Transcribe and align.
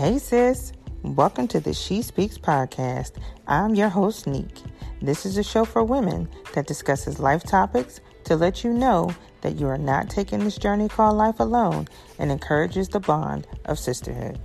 Hey, 0.00 0.18
sis. 0.18 0.72
Welcome 1.02 1.46
to 1.48 1.60
the 1.60 1.74
She 1.74 2.00
Speaks 2.00 2.38
podcast. 2.38 3.12
I'm 3.46 3.74
your 3.74 3.90
host, 3.90 4.26
Neek. 4.26 4.62
This 5.02 5.26
is 5.26 5.36
a 5.36 5.42
show 5.42 5.66
for 5.66 5.84
women 5.84 6.26
that 6.54 6.66
discusses 6.66 7.20
life 7.20 7.42
topics 7.42 8.00
to 8.24 8.34
let 8.34 8.64
you 8.64 8.72
know 8.72 9.14
that 9.42 9.56
you 9.56 9.66
are 9.66 9.76
not 9.76 10.08
taking 10.08 10.38
this 10.38 10.56
journey 10.56 10.88
called 10.88 11.18
life 11.18 11.38
alone 11.38 11.86
and 12.18 12.32
encourages 12.32 12.88
the 12.88 12.98
bond 12.98 13.46
of 13.66 13.78
sisterhood. 13.78 14.40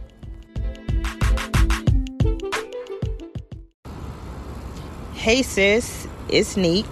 Hey, 5.14 5.42
sis. 5.42 6.06
It's 6.28 6.58
Neek. 6.58 6.86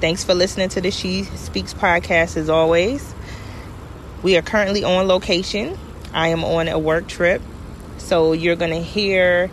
Thanks 0.00 0.24
for 0.24 0.32
listening 0.32 0.70
to 0.70 0.80
the 0.80 0.90
She 0.90 1.24
Speaks 1.24 1.74
podcast 1.74 2.38
as 2.38 2.48
always. 2.48 3.14
We 4.22 4.38
are 4.38 4.42
currently 4.42 4.84
on 4.84 5.06
location. 5.06 5.78
I 6.14 6.28
am 6.28 6.42
on 6.44 6.66
a 6.66 6.78
work 6.78 7.06
trip 7.06 7.42
so 8.10 8.32
you're 8.32 8.56
going 8.56 8.72
to 8.72 8.82
hear 8.82 9.52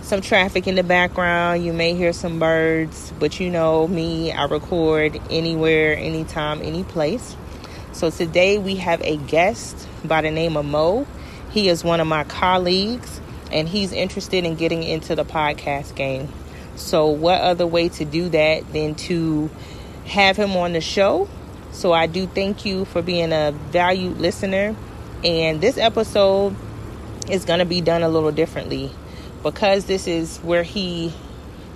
some 0.00 0.22
traffic 0.22 0.66
in 0.66 0.76
the 0.76 0.82
background. 0.82 1.62
You 1.62 1.74
may 1.74 1.92
hear 1.92 2.14
some 2.14 2.38
birds, 2.38 3.12
but 3.18 3.38
you 3.38 3.50
know 3.50 3.86
me, 3.86 4.32
I 4.32 4.46
record 4.46 5.20
anywhere, 5.28 5.94
anytime, 5.98 6.62
any 6.62 6.84
place. 6.84 7.36
So 7.92 8.08
today 8.08 8.56
we 8.56 8.76
have 8.76 9.02
a 9.02 9.18
guest 9.18 9.86
by 10.06 10.22
the 10.22 10.30
name 10.30 10.56
of 10.56 10.64
Mo. 10.64 11.06
He 11.50 11.68
is 11.68 11.84
one 11.84 12.00
of 12.00 12.06
my 12.06 12.24
colleagues 12.24 13.20
and 13.50 13.68
he's 13.68 13.92
interested 13.92 14.46
in 14.46 14.54
getting 14.54 14.82
into 14.82 15.14
the 15.14 15.26
podcast 15.26 15.94
game. 15.94 16.30
So, 16.76 17.08
what 17.08 17.42
other 17.42 17.66
way 17.66 17.90
to 17.90 18.06
do 18.06 18.30
that 18.30 18.72
than 18.72 18.94
to 18.94 19.50
have 20.06 20.38
him 20.38 20.56
on 20.56 20.72
the 20.72 20.80
show? 20.80 21.28
So, 21.72 21.92
I 21.92 22.06
do 22.06 22.26
thank 22.26 22.64
you 22.64 22.86
for 22.86 23.02
being 23.02 23.34
a 23.34 23.52
valued 23.52 24.16
listener. 24.16 24.74
And 25.22 25.60
this 25.60 25.76
episode 25.76 26.56
is 27.28 27.44
going 27.44 27.58
to 27.60 27.64
be 27.64 27.80
done 27.80 28.02
a 28.02 28.08
little 28.08 28.32
differently 28.32 28.90
because 29.42 29.86
this 29.86 30.06
is 30.06 30.38
where 30.38 30.62
he 30.62 31.12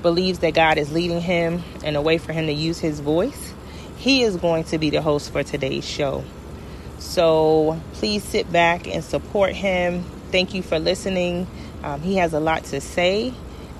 believes 0.02 0.38
that 0.40 0.54
God 0.54 0.78
is 0.78 0.92
leading 0.92 1.20
him 1.20 1.62
and 1.84 1.96
a 1.96 2.00
way 2.00 2.18
for 2.18 2.32
him 2.32 2.46
to 2.46 2.52
use 2.52 2.78
his 2.78 3.00
voice. 3.00 3.52
He 3.96 4.22
is 4.22 4.36
going 4.36 4.64
to 4.64 4.78
be 4.78 4.90
the 4.90 5.02
host 5.02 5.32
for 5.32 5.42
today's 5.42 5.84
show. 5.84 6.24
So 6.98 7.80
please 7.94 8.22
sit 8.22 8.50
back 8.52 8.86
and 8.86 9.02
support 9.02 9.52
him. 9.52 10.04
Thank 10.30 10.54
you 10.54 10.62
for 10.62 10.78
listening. 10.78 11.46
Um, 11.82 12.00
he 12.02 12.16
has 12.16 12.32
a 12.32 12.40
lot 12.40 12.64
to 12.64 12.80
say, 12.80 13.32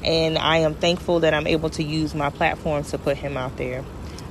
and 0.05 0.39
I 0.39 0.59
am 0.59 0.75
thankful 0.75 1.21
that 1.21 1.35
I'm 1.35 1.47
able 1.47 1.71
to 1.71 1.83
use 1.83 2.15
my 2.15 2.31
platform 2.31 2.85
to 2.85 2.99
put 2.99 3.17
him 3.17 3.37
out 3.37 3.57
there. 3.57 3.85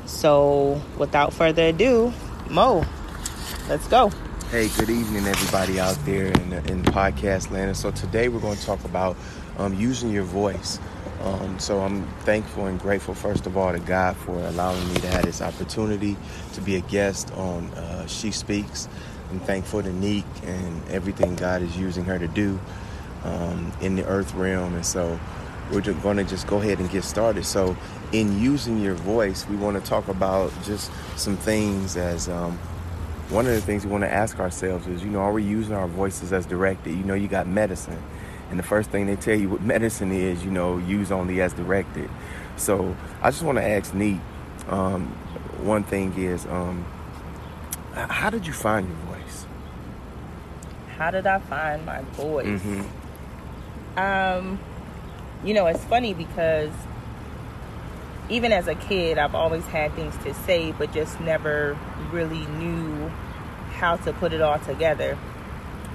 So 0.06 0.82
without 0.98 1.34
further 1.34 1.68
ado, 1.68 2.14
Mo, 2.50 2.86
let's 3.68 3.88
go. 3.88 4.12
Hey, 4.52 4.70
good 4.78 4.92
evening, 4.92 5.26
everybody 5.26 5.80
out 5.80 5.98
there 6.06 6.28
in, 6.28 6.54
in 6.54 6.84
podcast 6.84 7.50
land. 7.50 7.70
And 7.70 7.76
so 7.76 7.90
today 7.90 8.30
we're 8.30 8.40
going 8.40 8.56
to 8.56 8.64
talk 8.64 8.82
about 8.86 9.18
um, 9.58 9.74
using 9.74 10.12
your 10.12 10.24
voice. 10.24 10.80
Um, 11.22 11.58
so 11.58 11.80
I'm 11.82 12.08
thankful 12.20 12.68
and 12.68 12.80
grateful, 12.80 13.16
first 13.16 13.48
of 13.48 13.58
all, 13.58 13.74
to 13.74 13.80
God 13.80 14.16
for 14.16 14.38
allowing 14.38 14.88
me 14.90 15.00
to 15.00 15.08
have 15.08 15.26
this 15.26 15.42
opportunity 15.42 16.16
to 16.54 16.62
be 16.62 16.76
a 16.76 16.82
guest 16.82 17.34
on 17.34 17.66
uh, 17.72 18.06
She 18.06 18.30
Speaks. 18.30 18.88
I'm 19.32 19.40
thankful 19.40 19.82
to 19.82 19.92
Neek 19.92 20.26
and 20.44 20.90
everything 20.90 21.36
God 21.36 21.64
is 21.64 21.76
using 21.76 22.06
her 22.06 22.20
to 22.20 22.28
do 22.28 22.60
um, 23.24 23.74
in 23.82 23.96
the 23.96 24.06
earth 24.06 24.32
realm. 24.36 24.76
And 24.76 24.86
so 24.86 25.20
we're 25.72 25.82
just 25.82 26.00
going 26.04 26.18
to 26.18 26.24
just 26.24 26.46
go 26.46 26.58
ahead 26.58 26.78
and 26.80 26.90
get 26.92 27.04
started. 27.04 27.46
So, 27.46 27.76
in 28.12 28.40
using 28.40 28.80
your 28.80 28.94
voice, 28.94 29.48
we 29.50 29.56
want 29.56 29.84
to 29.84 29.90
talk 29.90 30.08
about 30.08 30.54
just 30.64 30.92
some 31.18 31.36
things 31.36 31.98
as 31.98 32.30
um, 32.30 32.60
one 33.30 33.48
of 33.48 33.54
the 33.54 33.62
things 33.62 33.86
we 33.86 33.92
want 33.92 34.04
to 34.04 34.12
ask 34.12 34.40
ourselves 34.40 34.88
is, 34.88 35.04
you 35.04 35.10
know, 35.10 35.20
are 35.20 35.34
we 35.34 35.44
using 35.44 35.74
our 35.74 35.88
voices 35.88 36.32
as 36.32 36.46
directed? 36.46 36.92
You 36.92 37.04
know, 37.04 37.16
you 37.16 37.28
got 37.28 37.48
medicine. 37.48 38.02
And 38.50 38.60
the 38.60 38.64
first 38.64 38.92
thing 38.92 39.08
they 39.08 39.16
tell 39.16 39.38
you 39.38 39.50
what 39.50 39.62
medicine 39.76 40.12
is, 40.12 40.44
you 40.46 40.52
know, 40.52 40.78
use 40.78 41.12
only 41.12 41.42
as 41.42 41.54
directed. 41.54 42.10
So 42.58 42.96
I 43.22 43.32
just 43.32 43.44
want 43.44 43.58
to 43.58 43.64
ask 43.64 43.94
Neek, 43.94 44.20
um, 44.68 45.08
one 45.64 45.84
thing 45.84 46.14
is, 46.18 46.46
um, 46.46 46.86
how 47.94 48.30
did 48.30 48.46
you 48.46 48.54
find 48.54 48.88
your 48.88 48.98
voice? 48.98 49.46
How 50.98 51.12
did 51.12 51.26
I 51.26 51.40
find 51.40 51.86
my 51.86 52.02
voice? 52.02 52.46
Mm-hmm. 52.46 54.00
Um, 54.00 54.60
you 55.44 55.54
know, 55.54 55.66
it's 55.68 55.84
funny 55.86 56.14
because 56.14 56.72
even 58.30 58.52
as 58.52 58.68
a 58.68 58.76
kid, 58.76 59.18
I've 59.18 59.36
always 59.36 59.66
had 59.68 59.94
things 59.94 60.18
to 60.24 60.34
say, 60.34 60.72
but 60.72 60.92
just 60.92 61.20
never 61.20 61.78
really 62.12 62.46
knew 62.46 63.10
how 63.74 63.98
to 63.98 64.14
put 64.14 64.34
it 64.34 64.42
all 64.42 64.60
together. 64.60 65.18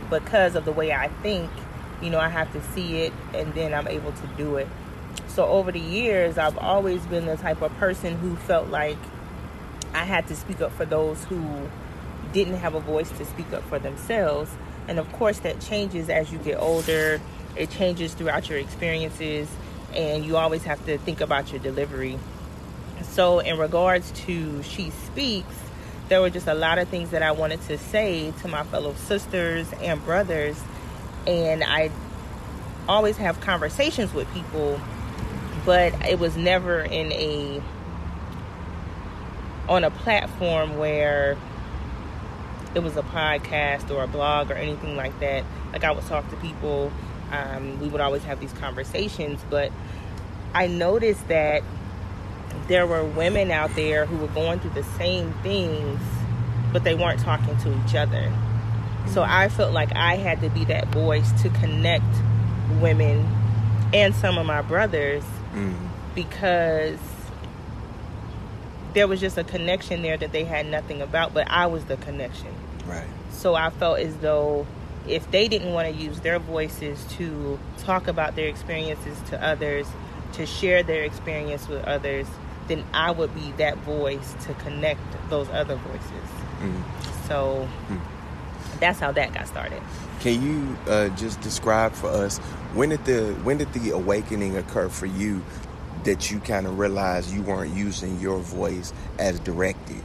Because 0.08 0.54
of 0.54 0.64
the 0.64 0.72
way 0.72 0.92
I 0.92 1.08
think, 1.22 1.50
you 2.00 2.10
know, 2.10 2.20
I 2.20 2.28
have 2.28 2.52
to 2.52 2.62
see 2.72 3.02
it 3.02 3.12
and 3.34 3.52
then 3.54 3.74
I'm 3.74 3.88
able 3.88 4.12
to 4.12 4.26
do 4.36 4.56
it. 4.56 4.68
So 5.28 5.46
over 5.46 5.72
the 5.72 5.80
years, 5.80 6.38
I've 6.38 6.58
always 6.58 7.04
been 7.06 7.26
the 7.26 7.36
type 7.36 7.62
of 7.62 7.72
person 7.78 8.16
who 8.18 8.36
felt 8.36 8.68
like 8.68 8.98
I 9.92 10.04
had 10.04 10.28
to 10.28 10.36
speak 10.36 10.60
up 10.60 10.72
for 10.72 10.84
those 10.84 11.24
who 11.24 11.68
didn't 12.32 12.56
have 12.56 12.74
a 12.74 12.80
voice 12.80 13.10
to 13.10 13.24
speak 13.24 13.52
up 13.52 13.62
for 13.64 13.78
themselves. 13.78 14.50
And 14.86 14.98
of 14.98 15.10
course, 15.12 15.40
that 15.40 15.60
changes 15.60 16.08
as 16.08 16.32
you 16.32 16.38
get 16.38 16.58
older, 16.58 17.20
it 17.56 17.70
changes 17.70 18.14
throughout 18.14 18.48
your 18.48 18.58
experiences 18.58 19.48
and 19.94 20.24
you 20.24 20.36
always 20.36 20.64
have 20.64 20.84
to 20.86 20.98
think 20.98 21.20
about 21.20 21.50
your 21.50 21.60
delivery. 21.60 22.18
So, 23.02 23.40
in 23.40 23.58
regards 23.58 24.10
to 24.26 24.62
She 24.62 24.90
Speaks, 24.90 25.54
there 26.08 26.20
were 26.20 26.30
just 26.30 26.46
a 26.46 26.54
lot 26.54 26.78
of 26.78 26.88
things 26.88 27.10
that 27.10 27.22
I 27.22 27.32
wanted 27.32 27.60
to 27.62 27.78
say 27.78 28.32
to 28.42 28.48
my 28.48 28.64
fellow 28.64 28.94
sisters 28.94 29.66
and 29.80 30.04
brothers, 30.04 30.60
and 31.26 31.64
I 31.64 31.90
always 32.88 33.16
have 33.16 33.40
conversations 33.40 34.12
with 34.12 34.32
people, 34.32 34.80
but 35.64 35.94
it 36.06 36.18
was 36.18 36.36
never 36.36 36.80
in 36.80 37.12
a 37.12 37.62
on 39.68 39.84
a 39.84 39.90
platform 39.90 40.78
where 40.78 41.38
it 42.74 42.80
was 42.80 42.96
a 42.96 43.02
podcast 43.02 43.90
or 43.90 44.02
a 44.02 44.08
blog 44.08 44.50
or 44.50 44.54
anything 44.54 44.96
like 44.96 45.18
that. 45.20 45.44
Like 45.72 45.84
I 45.84 45.92
would 45.92 46.04
talk 46.06 46.28
to 46.30 46.36
people 46.36 46.92
um, 47.30 47.80
we 47.80 47.88
would 47.88 48.00
always 48.00 48.24
have 48.24 48.40
these 48.40 48.52
conversations, 48.52 49.40
but 49.50 49.72
I 50.54 50.66
noticed 50.66 51.28
that 51.28 51.62
there 52.68 52.86
were 52.86 53.04
women 53.04 53.50
out 53.50 53.74
there 53.74 54.06
who 54.06 54.16
were 54.16 54.28
going 54.28 54.60
through 54.60 54.70
the 54.70 54.84
same 54.84 55.32
things, 55.42 56.00
but 56.72 56.84
they 56.84 56.94
weren't 56.94 57.20
talking 57.20 57.56
to 57.58 57.84
each 57.84 57.94
other. 57.94 58.32
So 59.08 59.22
I 59.22 59.48
felt 59.48 59.72
like 59.72 59.94
I 59.96 60.16
had 60.16 60.40
to 60.42 60.50
be 60.50 60.64
that 60.66 60.88
voice 60.88 61.30
to 61.42 61.48
connect 61.50 62.04
women 62.80 63.26
and 63.92 64.14
some 64.14 64.38
of 64.38 64.46
my 64.46 64.62
brothers 64.62 65.24
mm. 65.52 65.74
because 66.14 66.98
there 68.94 69.08
was 69.08 69.20
just 69.20 69.36
a 69.38 69.44
connection 69.44 70.02
there 70.02 70.16
that 70.16 70.32
they 70.32 70.44
had 70.44 70.66
nothing 70.66 71.02
about, 71.02 71.34
but 71.34 71.50
I 71.50 71.66
was 71.66 71.84
the 71.86 71.96
connection. 71.96 72.54
Right. 72.86 73.06
So 73.30 73.54
I 73.54 73.70
felt 73.70 73.98
as 73.98 74.16
though 74.18 74.66
if 75.06 75.30
they 75.30 75.48
didn't 75.48 75.72
want 75.72 75.88
to 75.88 75.94
use 75.94 76.20
their 76.20 76.38
voices 76.38 77.04
to 77.16 77.58
talk 77.78 78.08
about 78.08 78.36
their 78.36 78.48
experiences 78.48 79.18
to 79.30 79.42
others, 79.44 79.86
to 80.34 80.46
share 80.46 80.82
their 80.82 81.02
experience 81.02 81.68
with 81.68 81.84
others, 81.84 82.26
then 82.68 82.84
I 82.94 83.10
would 83.10 83.34
be 83.34 83.52
that 83.52 83.78
voice 83.78 84.34
to 84.46 84.54
connect 84.54 85.00
those 85.28 85.48
other 85.50 85.76
voices. 85.76 86.30
Mm. 86.60 86.82
So 87.26 87.68
mm. 87.88 88.00
that's 88.78 89.00
how 89.00 89.12
that 89.12 89.34
got 89.34 89.48
started. 89.48 89.82
Can 90.20 90.42
you 90.42 90.76
uh, 90.86 91.08
just 91.10 91.40
describe 91.40 91.92
for 91.92 92.08
us 92.08 92.38
when 92.74 92.90
did 92.90 93.04
the 93.04 93.32
when 93.42 93.58
did 93.58 93.72
the 93.72 93.90
awakening 93.90 94.56
occur 94.56 94.88
for 94.88 95.06
you 95.06 95.42
that 96.04 96.30
you 96.30 96.38
kind 96.40 96.66
of 96.66 96.78
realized 96.78 97.32
you 97.32 97.42
weren't 97.42 97.74
using 97.74 98.20
your 98.20 98.38
voice 98.38 98.92
as 99.18 99.40
directed? 99.40 100.02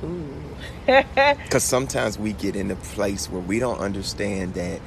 Because 0.86 1.64
sometimes 1.64 2.18
we 2.18 2.32
get 2.32 2.56
in 2.56 2.70
a 2.70 2.76
place 2.76 3.28
where 3.28 3.42
we 3.42 3.58
don't 3.58 3.78
understand 3.78 4.54
that, 4.54 4.80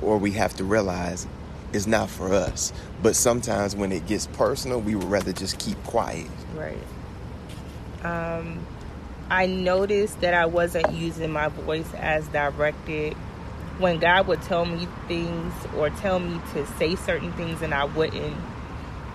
or 0.00 0.18
we 0.18 0.32
have 0.32 0.54
to 0.54 0.64
realize 0.64 1.26
it's 1.72 1.86
not 1.86 2.08
for 2.08 2.32
us. 2.32 2.72
But 3.02 3.16
sometimes 3.16 3.76
when 3.76 3.92
it 3.92 4.06
gets 4.06 4.26
personal, 4.28 4.80
we 4.80 4.94
would 4.94 5.04
rather 5.04 5.32
just 5.32 5.58
keep 5.58 5.82
quiet. 5.84 6.30
Right. 6.54 6.78
Um, 8.02 8.64
I 9.28 9.46
noticed 9.46 10.20
that 10.20 10.32
I 10.32 10.46
wasn't 10.46 10.92
using 10.92 11.30
my 11.30 11.48
voice 11.48 11.92
as 11.94 12.26
directed. 12.28 13.14
When 13.78 13.98
God 13.98 14.26
would 14.28 14.40
tell 14.42 14.64
me 14.64 14.88
things 15.06 15.52
or 15.76 15.90
tell 15.90 16.18
me 16.18 16.40
to 16.54 16.66
say 16.78 16.94
certain 16.94 17.32
things 17.32 17.60
and 17.60 17.74
I 17.74 17.84
wouldn't, 17.84 18.36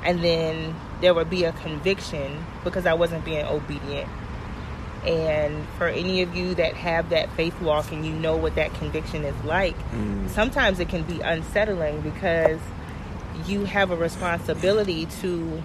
and 0.04 0.24
then 0.24 0.75
there 1.00 1.16
would 1.16 1.31
be 1.31 1.45
a 1.45 1.51
conviction 1.51 2.45
because 2.63 2.86
I 2.86 2.94
wasn't 2.94 3.25
being 3.25 3.44
obedient 3.45 4.07
and 5.06 5.68
for 5.77 5.88
any 5.88 6.21
of 6.21 6.36
you 6.36 6.53
that 6.56 6.74
have 6.75 7.09
that 7.09 7.30
faith 7.31 7.59
walk 7.62 7.92
and 7.92 8.06
you 8.06 8.13
know 8.13 8.38
what 8.38 8.56
that 8.56 8.74
conviction 8.75 9.24
is 9.24 9.44
like, 9.44 9.75
mm. 9.92 10.30
sometimes 10.30 10.80
it 10.80 10.89
can 10.89 11.03
be 11.03 11.19
unsettling 11.21 12.01
because 12.01 12.59
you 13.45 13.65
have 13.65 13.89
a 13.92 13.95
responsibility 13.95 15.07
to 15.21 15.62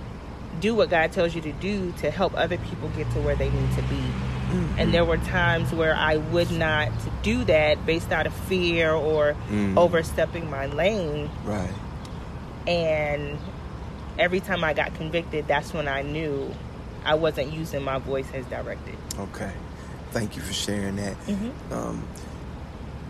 do 0.61 0.75
what 0.75 0.89
God 0.89 1.13
tells 1.13 1.35
you 1.35 1.43
to 1.43 1.53
do 1.53 1.93
to 1.99 2.11
help 2.11 2.33
other 2.35 2.57
people 2.57 2.89
get 2.97 3.11
to 3.13 3.21
where 3.21 3.37
they 3.37 3.51
need 3.51 3.71
to 3.75 3.83
be. 3.83 3.97
Mm-hmm. 3.97 4.79
And 4.79 4.95
there 4.95 5.05
were 5.05 5.19
times 5.19 5.73
where 5.73 5.95
I 5.95 6.17
would 6.17 6.51
not 6.51 6.89
do 7.23 7.45
that 7.45 7.85
based 7.85 8.13
out 8.13 8.27
of 8.27 8.33
fear 8.33 8.93
or 8.93 9.37
Mm. 9.51 9.77
overstepping 9.77 10.49
my 10.49 10.67
lane. 10.67 11.29
Right. 11.45 11.69
And 12.67 13.39
every 14.19 14.41
time 14.41 14.65
I 14.65 14.73
got 14.73 14.95
convicted, 14.95 15.47
that's 15.47 15.75
when 15.75 15.89
I 15.89 16.03
knew 16.03 16.55
I 17.07 17.15
wasn't 17.15 17.53
using 17.53 17.83
my 17.83 17.99
voice 17.99 18.27
as 18.35 18.45
directed. 18.47 18.97
Okay. 19.17 19.53
Thank 20.11 20.35
you 20.37 20.43
for 20.43 20.53
sharing 20.53 20.97
that. 20.97 21.17
Mm-hmm. 21.27 21.73
Um, 21.73 22.07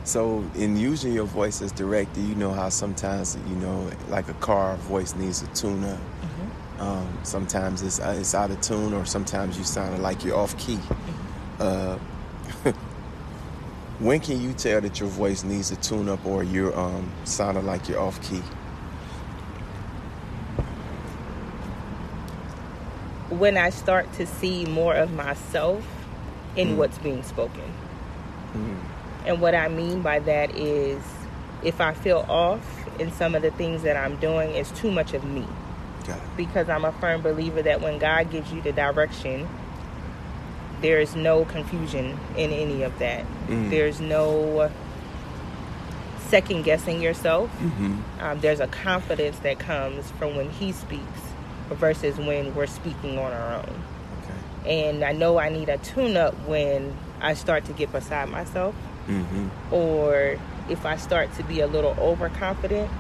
so, 0.05 0.45
in 0.55 0.77
using 0.77 1.13
your 1.13 1.25
voice 1.25 1.63
as 1.63 1.73
directed, 1.73 2.23
you 2.23 2.35
know 2.37 2.53
how 2.53 2.69
sometimes, 2.69 3.37
you 3.49 3.57
know, 3.57 3.91
like 4.09 4.29
a 4.29 4.35
car 4.35 4.77
voice 4.77 5.17
needs 5.17 5.43
a 5.43 5.47
tune 5.49 5.83
up. 5.83 5.99
Mm-hmm. 5.99 6.81
Um, 6.81 7.19
sometimes 7.23 7.83
it's 7.83 7.99
uh, 7.99 8.15
it's 8.19 8.35
out 8.35 8.51
of 8.51 8.61
tune, 8.61 8.93
or 8.93 9.07
sometimes 9.07 9.57
you 9.59 9.65
sound 9.65 10.03
like 10.03 10.25
you're 10.25 10.37
off 10.37 10.57
key. 10.59 10.79
Uh, 11.59 11.97
when 13.99 14.21
can 14.21 14.41
you 14.41 14.53
tell 14.53 14.81
that 14.83 15.01
your 15.01 15.09
voice 15.09 15.43
needs 15.43 15.71
a 15.71 15.77
tune 15.77 16.09
up, 16.09 16.25
or 16.27 16.45
you're 16.45 16.79
um, 16.79 17.11
sounding 17.25 17.65
like 17.65 17.89
you're 17.89 18.01
off 18.01 18.23
key? 18.23 18.43
When 23.31 23.57
I 23.57 23.71
start 23.71 24.13
to 24.15 24.27
see 24.27 24.65
more 24.67 24.95
of 24.95 25.13
myself 25.13 25.85
in 26.55 26.71
Mm. 26.71 26.77
what's 26.77 26.99
being 26.99 27.23
spoken. 27.23 27.63
Mm. 28.55 28.77
And 29.27 29.41
what 29.41 29.55
I 29.55 29.69
mean 29.69 30.01
by 30.03 30.21
that 30.21 30.55
is 30.55 31.03
if 31.63 31.81
I 31.81 31.93
feel 31.93 32.25
off 32.29 32.61
in 33.01 33.11
some 33.13 33.35
of 33.35 33.43
the 33.43 33.51
things 33.51 33.83
that 33.83 33.97
I'm 33.97 34.17
doing, 34.17 34.51
it's 34.55 34.71
too 34.71 34.91
much 34.91 35.13
of 35.15 35.25
me. 35.25 35.45
Because 36.37 36.69
I'm 36.69 36.85
a 36.85 36.93
firm 36.93 37.21
believer 37.23 37.63
that 37.63 37.81
when 37.81 37.99
God 37.99 38.31
gives 38.31 38.53
you 38.53 38.61
the 38.63 38.71
direction, 38.73 39.49
there 40.81 41.01
is 41.01 41.17
no 41.17 41.45
confusion 41.47 42.17
in 42.37 42.53
any 42.53 42.83
of 42.85 42.97
that. 43.01 43.25
Mm. 43.49 43.71
There's 43.71 44.01
no 44.01 44.71
second 46.29 46.63
guessing 46.65 47.01
yourself. 47.03 47.51
Mhm. 47.61 47.99
Um, 48.21 48.41
there's 48.41 48.61
a 48.61 48.67
confidence 48.69 49.39
that 49.41 49.59
comes 49.59 50.11
from 50.13 50.37
when 50.37 50.51
He 50.51 50.71
speaks 50.73 51.03
versus 51.71 52.17
when 52.19 52.55
we're 52.55 52.67
speaking 52.67 53.19
on 53.19 53.33
our 53.33 53.55
own. 53.57 53.83
Okay. 54.23 54.89
And 54.89 55.05
I 55.05 55.13
know 55.13 55.39
I 55.39 55.49
need 55.49 55.69
a 55.69 55.79
tune 55.79 56.17
up 56.17 56.35
when 56.47 56.97
I 57.21 57.35
start 57.35 57.65
to 57.67 57.73
get 57.73 57.93
beside 57.93 58.29
myself 58.29 58.75
Mm-hmm. 59.09 59.73
or 59.73 60.37
if 60.69 60.85
I 60.85 60.97
start 60.97 61.33
to 61.35 61.45
be 61.45 61.61
a 61.61 61.67
little 61.69 61.95
overconfident 61.99 62.91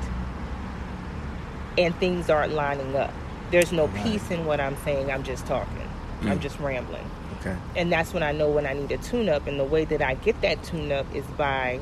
and 1.77 1.95
things 1.97 2.31
aren't 2.31 2.53
lining 2.55 2.95
up. 2.97 3.13
There's 3.51 3.73
no 3.73 3.87
Right. 3.87 4.05
peace 4.05 4.31
in 4.31 4.47
what 4.47 4.61
I'm 4.61 4.77
saying. 4.85 5.11
I'm 5.11 5.25
just 5.25 5.47
talking. 5.47 5.89
I'm 6.23 6.39
Mm. 6.39 6.41
just 6.41 6.59
rambling. 6.61 7.05
Okay. 7.41 7.55
And 7.77 7.93
that's 7.93 8.15
when 8.15 8.23
I 8.23 8.33
know 8.33 8.49
when 8.49 8.67
I 8.67 8.73
need 8.73 8.91
a 8.93 8.99
tune 8.99 9.29
up. 9.29 9.47
And 9.49 9.59
the 9.59 9.65
way 9.65 9.85
that 9.85 10.01
I 10.01 10.15
get 10.15 10.41
that 10.43 10.63
tune 10.63 10.91
up 10.93 11.07
is 11.15 11.25
by 11.37 11.81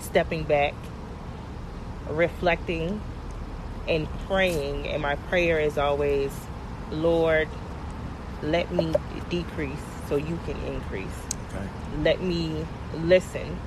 stepping 0.00 0.42
back, 0.44 0.72
reflecting, 2.08 3.00
and 3.88 4.08
praying. 4.26 4.88
And 4.88 5.02
my 5.02 5.16
prayer 5.16 5.58
is 5.60 5.78
always, 5.78 6.32
Lord, 6.90 7.48
let 8.42 8.70
me 8.72 8.94
decrease 9.30 9.78
so 10.08 10.16
you 10.16 10.38
can 10.46 10.56
increase 10.64 11.08
Okay. 11.56 11.66
let 12.02 12.20
me 12.20 12.66
listen. 12.94 13.58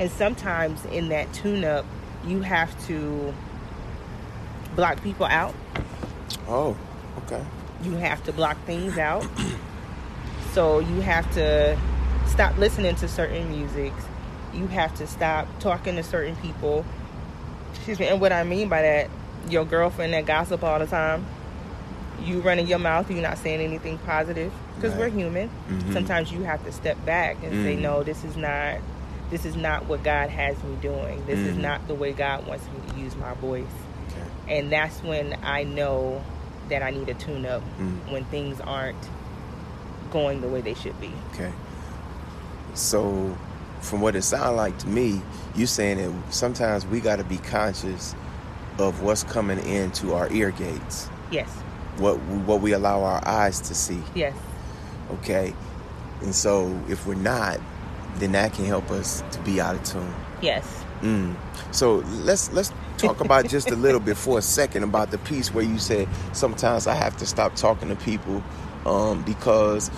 And 0.00 0.10
sometimes 0.10 0.84
in 0.86 1.08
that 1.08 1.32
tune 1.32 1.64
up, 1.64 1.84
you 2.26 2.40
have 2.42 2.86
to 2.86 3.34
block 4.76 5.02
people 5.02 5.26
out. 5.26 5.54
Oh. 6.46 6.76
Okay. 7.24 7.44
You 7.82 7.92
have 7.92 8.22
to 8.24 8.32
block 8.32 8.62
things 8.64 8.98
out. 8.98 9.26
so 10.52 10.78
you 10.78 11.00
have 11.00 11.32
to 11.34 11.78
stop 12.26 12.56
listening 12.58 12.94
to 12.96 13.08
certain 13.08 13.48
music. 13.50 13.92
You 14.54 14.66
have 14.68 14.94
to 14.96 15.06
stop 15.06 15.48
talking 15.58 15.96
to 15.96 16.02
certain 16.02 16.36
people. 16.36 16.84
Excuse 17.74 17.98
me. 17.98 18.06
And 18.06 18.20
what 18.20 18.32
I 18.32 18.44
mean 18.44 18.68
by 18.68 18.82
that, 18.82 19.10
your 19.50 19.64
girlfriend 19.64 20.12
that 20.14 20.26
gossip 20.26 20.62
all 20.62 20.78
the 20.78 20.86
time, 20.86 21.26
you 22.24 22.40
running 22.40 22.66
your 22.66 22.78
mouth, 22.78 23.10
you're 23.10 23.22
not 23.22 23.38
saying 23.38 23.60
anything 23.60 23.98
positive 23.98 24.52
because 24.76 24.92
Right. 24.92 25.12
we're 25.12 25.18
human. 25.18 25.50
Mhm. 25.70 25.92
Sometimes 25.92 26.32
you 26.32 26.42
have 26.42 26.64
to 26.64 26.72
step 26.72 27.02
back 27.06 27.36
and 27.42 27.52
say, 27.64 27.76
Mm. 27.76 27.80
no, 27.82 28.02
this 28.02 28.24
is 28.24 28.36
not. 28.36 28.76
This 29.30 29.44
is 29.44 29.56
not 29.56 29.86
what 29.86 30.02
God 30.02 30.30
has 30.30 30.56
me 30.64 30.76
doing. 30.80 31.22
This 31.26 31.38
is 31.38 31.56
Mhm. 31.56 31.60
not 31.60 31.86
the 31.86 31.94
way 31.94 32.12
God 32.12 32.46
wants 32.46 32.64
me 32.64 32.92
to 32.94 32.98
use 33.00 33.14
my 33.16 33.34
voice. 33.34 33.64
Okay. 34.08 34.56
And 34.58 34.72
that's 34.72 35.02
when 35.02 35.36
I 35.42 35.64
know 35.64 36.22
that 36.70 36.82
I 36.82 36.90
need 36.90 37.08
a 37.10 37.14
tune 37.14 37.44
up 37.44 37.62
Mm. 37.78 38.10
when 38.10 38.24
things 38.24 38.58
aren't 38.60 38.96
going 40.10 40.40
the 40.40 40.48
way 40.48 40.62
they 40.62 40.72
should 40.74 40.98
be. 41.00 41.12
Okay. 41.34 41.50
So, 42.74 43.36
from 43.80 44.00
what 44.00 44.16
it 44.16 44.22
sounds 44.22 44.56
like 44.56 44.78
to 44.78 44.88
me, 44.88 45.20
you 45.54 45.66
saying 45.66 45.98
that 45.98 46.12
sometimes 46.34 46.86
we 46.86 47.00
got 47.00 47.16
to 47.16 47.24
be 47.24 47.36
conscious 47.38 48.14
of 48.78 49.02
what's 49.02 49.24
coming 49.24 49.58
into 49.66 50.14
our 50.14 50.30
ear 50.32 50.50
gates, 50.50 51.08
Yes, 51.30 51.48
what 51.98 52.18
what 52.46 52.60
we 52.60 52.72
allow 52.72 53.02
our 53.02 53.26
eyes 53.26 53.60
to 53.62 53.74
see. 53.74 54.00
yes, 54.14 54.34
Okay, 55.14 55.52
and 56.22 56.34
so 56.34 56.78
if 56.88 57.06
we're 57.06 57.14
not, 57.14 57.58
then 58.16 58.32
that 58.32 58.52
can 58.52 58.64
help 58.66 58.90
us 58.90 59.22
to 59.32 59.40
be 59.40 59.60
out 59.60 59.74
of 59.74 59.82
tune. 59.84 60.14
yes. 60.42 60.84
Mm. 61.02 61.36
So 61.70 61.96
let's 62.24 62.52
let's 62.52 62.72
talk 62.96 63.20
about 63.20 63.46
just 63.48 63.70
a 63.70 63.76
little 63.76 64.00
bit 64.00 64.16
for 64.16 64.38
a 64.38 64.42
second 64.42 64.82
about 64.82 65.12
the 65.12 65.18
piece 65.18 65.54
where 65.54 65.64
you 65.64 65.78
said 65.78 66.08
sometimes 66.32 66.88
I 66.88 66.94
have 66.96 67.16
to 67.18 67.26
stop 67.26 67.54
talking 67.54 67.88
to 67.88 67.96
people 67.96 68.42
um, 68.84 69.22
because. 69.22 69.90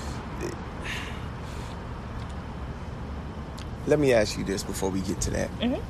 Let 3.86 3.98
me 3.98 4.12
ask 4.12 4.36
you 4.38 4.44
this 4.44 4.62
before 4.62 4.90
we 4.90 5.00
get 5.00 5.20
to 5.22 5.30
that. 5.30 5.50
Mhm. 5.58 5.80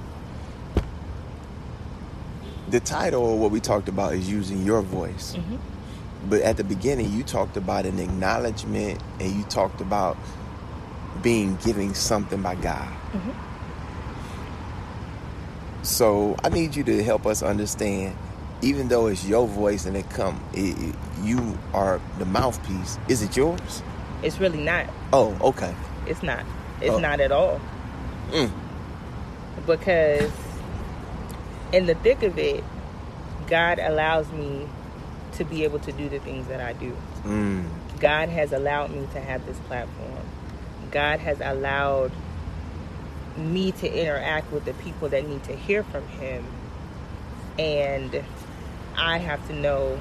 The 2.69 2.81
title 2.81 3.35
of 3.35 3.41
what 3.41 3.51
we 3.51 3.61
talked 3.61 3.89
about 3.89 4.13
is 4.15 4.31
using 4.31 4.65
your 4.65 4.83
voice. 4.83 5.35
hmm 5.35 5.57
But 6.29 6.43
at 6.43 6.57
the 6.57 6.65
beginning, 6.65 7.13
you 7.13 7.23
talked 7.25 7.57
about 7.57 7.87
an 7.87 7.99
acknowledgement 7.99 9.01
and 9.19 9.33
you 9.35 9.43
talked 9.45 9.81
about 9.81 10.17
being 11.23 11.57
giving 11.65 11.95
something 11.95 12.43
by 12.43 12.55
God. 12.57 12.89
Mhm. 13.13 13.35
So 15.83 16.37
I 16.45 16.49
need 16.51 16.77
you 16.77 16.85
to 16.85 17.03
help 17.03 17.27
us 17.27 17.43
understand, 17.43 18.15
even 18.63 18.89
though 18.89 19.07
it's 19.07 19.25
your 19.25 19.47
voice 19.49 19.87
and 19.87 19.97
it 19.97 20.09
come, 20.11 20.41
it, 20.53 20.79
it- 20.79 20.95
you 21.25 21.59
are 21.75 22.01
the 22.19 22.25
mouthpiece. 22.25 22.99
Is 23.09 23.23
it 23.23 23.37
yours? 23.37 23.83
It's 24.23 24.41
really 24.41 24.63
not. 24.63 24.87
Oh, 25.13 25.37
okay. 25.43 25.75
It's 26.07 26.23
not. 26.23 26.45
It's 26.81 26.91
Oh. 26.95 26.99
not 26.99 27.21
at 27.21 27.31
all. 27.31 27.61
Mm. 28.31 28.51
Because 29.67 30.31
in 31.73 31.87
the 31.87 31.95
thick 31.97 32.23
of 32.23 32.39
it, 32.39 32.65
God 33.47 33.79
allows 33.79 34.31
me 34.33 34.69
to 35.33 35.45
be 35.45 35.65
able 35.65 35.79
to 35.81 35.93
do 35.93 36.09
the 36.09 36.19
things 36.21 36.47
that 36.49 36.61
I 36.61 36.73
do. 36.75 36.97
Mm. 37.25 37.67
God 38.01 38.29
has 38.29 38.53
allowed 38.53 38.91
me 38.91 39.07
to 39.13 39.21
have 39.21 39.45
this 39.47 39.59
platform. 39.61 40.25
God 40.91 41.21
has 41.21 41.41
allowed 41.41 42.13
me 43.37 43.73
to 43.73 43.93
interact 43.93 44.51
with 44.53 44.65
the 44.65 44.75
people 44.75 45.09
that 45.09 45.27
need 45.27 45.43
to 45.45 45.55
hear 45.55 45.83
from 45.85 46.07
Him. 46.09 46.45
And 47.59 48.23
I 48.97 49.19
have 49.19 49.47
to 49.49 49.55
know 49.55 50.01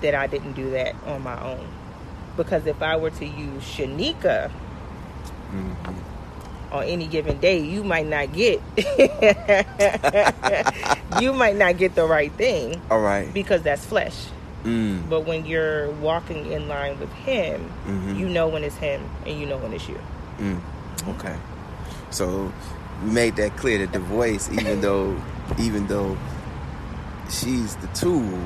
that 0.00 0.14
I 0.14 0.26
didn't 0.26 0.52
do 0.52 0.70
that 0.70 0.94
on 1.06 1.22
my 1.22 1.40
own. 1.42 1.66
Because 2.36 2.66
if 2.66 2.82
I 2.82 2.96
were 2.96 3.10
to 3.10 3.26
use 3.26 3.62
Shanika 3.62 4.50
Mhm. 5.52 5.94
On 6.74 6.84
any 6.84 7.06
given 7.06 7.38
day, 7.38 7.60
you 7.60 7.84
might 7.84 8.06
not 8.06 8.32
get 8.32 8.60
you 11.20 11.32
might 11.32 11.56
not 11.56 11.76
get 11.78 11.94
the 11.94 12.04
right 12.04 12.32
thing 12.32 12.80
All 12.90 13.00
right. 13.00 13.32
because 13.32 13.62
that's 13.62 13.84
flesh. 13.86 14.26
Mm. 14.64 15.08
But 15.08 15.20
when 15.26 15.46
you're 15.46 15.90
walking 15.92 16.50
in 16.50 16.68
line 16.68 16.98
with 16.98 17.12
him, 17.12 17.70
Mhm. 17.86 18.18
you 18.18 18.28
know 18.28 18.48
when 18.48 18.64
it's 18.64 18.76
him 18.76 19.02
and 19.26 19.38
you 19.38 19.46
know 19.46 19.58
when 19.58 19.72
it's 19.72 19.88
you. 19.88 19.98
Mm. 20.38 20.60
Okay. 21.10 21.36
So 22.10 22.52
we 23.04 23.10
made 23.10 23.36
that 23.36 23.56
clear 23.56 23.78
that 23.78 23.92
the 23.92 23.98
voice, 24.00 24.50
even 24.50 24.80
though, 24.80 25.16
even 25.58 25.86
though 25.86 26.16
she's 27.30 27.76
the 27.76 27.86
tool, 27.88 28.40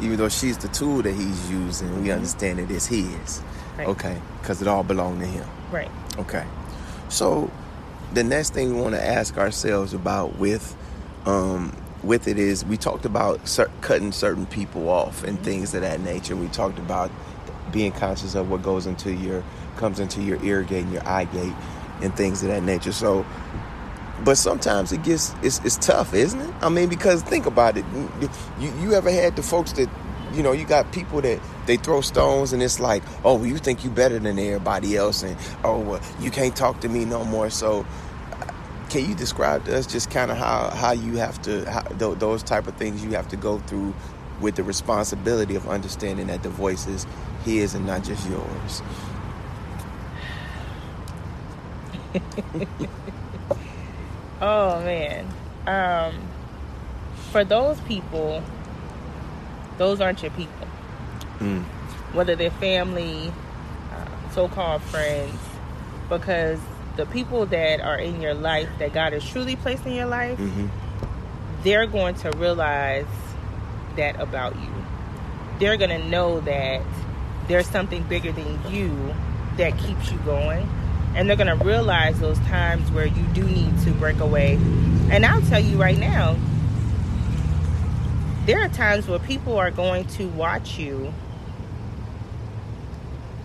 even 0.00 0.16
though 0.16 0.28
she's 0.30 0.58
the 0.58 0.68
tool 0.68 1.02
that 1.02 1.14
he's 1.14 1.50
using, 1.50 2.02
we 2.02 2.10
understand 2.10 2.58
that 2.58 2.70
it's 2.70 2.86
his. 2.86 3.42
Right. 3.78 3.88
Okay, 3.88 4.16
because 4.40 4.62
it 4.62 4.68
all 4.68 4.82
belonged 4.82 5.20
to 5.20 5.26
him. 5.26 5.46
Right. 5.70 5.90
Okay. 6.18 6.46
So 7.08 7.50
the 8.12 8.24
next 8.24 8.54
thing 8.54 8.74
we 8.74 8.80
want 8.80 8.94
to 8.94 9.04
ask 9.04 9.36
ourselves 9.36 9.94
about 9.94 10.38
with 10.38 10.76
um, 11.26 11.76
with 12.02 12.28
it 12.28 12.38
is 12.38 12.64
we 12.64 12.76
talked 12.76 13.04
about 13.04 13.46
cer- 13.48 13.70
cutting 13.80 14.12
certain 14.12 14.46
people 14.46 14.88
off 14.88 15.24
and 15.24 15.38
things 15.42 15.74
of 15.74 15.80
that 15.82 16.00
nature. 16.00 16.36
We 16.36 16.48
talked 16.48 16.78
about 16.78 17.10
being 17.72 17.92
conscious 17.92 18.34
of 18.34 18.50
what 18.50 18.62
goes 18.62 18.86
into 18.86 19.12
your 19.12 19.44
comes 19.76 20.00
into 20.00 20.22
your 20.22 20.42
ear 20.44 20.62
gate 20.62 20.84
and 20.84 20.92
your 20.92 21.06
eye 21.06 21.24
gate 21.24 21.52
and 22.00 22.14
things 22.16 22.42
of 22.42 22.48
that 22.48 22.62
nature. 22.62 22.92
So 22.92 23.26
but 24.24 24.36
sometimes 24.36 24.92
it 24.92 25.02
gets 25.02 25.34
it's, 25.42 25.60
it's 25.64 25.76
tough, 25.76 26.14
isn't 26.14 26.40
it? 26.40 26.54
I 26.62 26.68
mean, 26.68 26.88
because 26.88 27.22
think 27.22 27.46
about 27.46 27.76
it. 27.76 27.84
You 28.58 28.72
you 28.80 28.94
ever 28.94 29.10
had 29.10 29.36
the 29.36 29.42
folks 29.42 29.72
that 29.72 29.90
you 30.36 30.42
know, 30.42 30.52
you 30.52 30.66
got 30.66 30.92
people 30.92 31.22
that 31.22 31.40
they 31.66 31.76
throw 31.76 32.02
stones 32.02 32.52
and 32.52 32.62
it's 32.62 32.78
like, 32.78 33.02
oh, 33.24 33.42
you 33.42 33.56
think 33.56 33.84
you 33.84 33.90
better 33.90 34.18
than 34.18 34.38
everybody 34.38 34.96
else, 34.96 35.22
and 35.22 35.36
oh, 35.64 35.78
well, 35.80 36.00
you 36.20 36.30
can't 36.30 36.54
talk 36.54 36.80
to 36.80 36.88
me 36.88 37.04
no 37.04 37.24
more. 37.24 37.48
So, 37.50 37.86
uh, 38.32 38.52
can 38.90 39.08
you 39.08 39.14
describe 39.14 39.64
to 39.64 39.76
us 39.76 39.86
just 39.86 40.10
kind 40.10 40.30
of 40.30 40.36
how 40.36 40.70
how 40.70 40.92
you 40.92 41.16
have 41.16 41.40
to 41.42 41.68
how, 41.70 41.80
th- 41.82 42.18
those 42.18 42.42
type 42.42 42.66
of 42.66 42.76
things 42.76 43.02
you 43.02 43.12
have 43.12 43.28
to 43.28 43.36
go 43.36 43.58
through 43.60 43.94
with 44.40 44.56
the 44.56 44.62
responsibility 44.62 45.56
of 45.56 45.66
understanding 45.68 46.26
that 46.26 46.42
the 46.42 46.50
voice 46.50 46.86
is 46.86 47.06
his 47.44 47.74
and 47.74 47.86
not 47.86 48.04
just 48.04 48.28
yours. 48.28 48.82
oh 54.40 54.80
man. 54.82 55.26
Um, 55.66 56.14
for 57.30 57.42
those 57.44 57.80
people, 57.80 58.42
those 59.78 60.00
aren't 60.00 60.22
your 60.22 60.30
people. 60.32 60.66
Mm. 61.38 61.62
Whether 62.12 62.34
they're 62.36 62.50
family, 62.50 63.32
uh, 63.92 64.30
so-called 64.30 64.82
friends, 64.82 65.38
because 66.08 66.58
the 66.96 67.06
people 67.06 67.44
that 67.46 67.80
are 67.80 67.98
in 67.98 68.20
your 68.22 68.34
life 68.34 68.68
that 68.78 68.92
God 68.94 69.12
has 69.12 69.28
truly 69.28 69.56
placed 69.56 69.84
in 69.86 69.92
your 69.92 70.06
life, 70.06 70.38
Mm-hmm. 70.38 70.66
they're 71.62 71.86
going 71.86 72.14
to 72.16 72.30
realize 72.32 73.06
that 73.96 74.18
about 74.20 74.54
you. 74.56 74.68
They're 75.58 75.76
going 75.76 75.90
to 75.90 76.08
know 76.08 76.40
that 76.40 76.82
there's 77.48 77.66
something 77.68 78.02
bigger 78.04 78.32
than 78.32 78.72
you 78.72 79.14
that 79.56 79.76
keeps 79.78 80.10
you 80.10 80.18
going. 80.18 80.68
And 81.14 81.28
they're 81.28 81.36
going 81.36 81.58
to 81.58 81.64
realize 81.64 82.20
those 82.20 82.38
times 82.40 82.90
where 82.90 83.06
you 83.06 83.22
do 83.32 83.42
need 83.42 83.78
to 83.84 83.90
break 83.92 84.20
away. 84.20 84.54
And 85.10 85.24
I'll 85.24 85.40
tell 85.42 85.60
you 85.60 85.80
right 85.80 85.96
now, 85.96 86.36
there 88.46 88.64
are 88.64 88.68
times 88.68 89.06
where 89.08 89.18
people 89.18 89.56
are 89.58 89.70
going 89.70 90.06
to 90.06 90.26
watch 90.28 90.78
you 90.78 91.12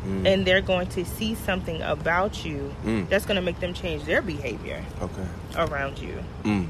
Mm. 0.05 0.25
and 0.25 0.47
they're 0.47 0.61
going 0.61 0.87
to 0.87 1.05
see 1.05 1.35
something 1.35 1.79
about 1.83 2.43
you 2.43 2.73
Mm. 2.83 3.07
that's 3.07 3.23
going 3.25 3.35
to 3.35 3.41
make 3.41 3.59
them 3.59 3.71
change 3.75 4.03
their 4.05 4.21
behavior 4.23 4.83
Okay. 4.99 5.25
around 5.55 5.99
you 5.99 6.23
Mm. 6.43 6.67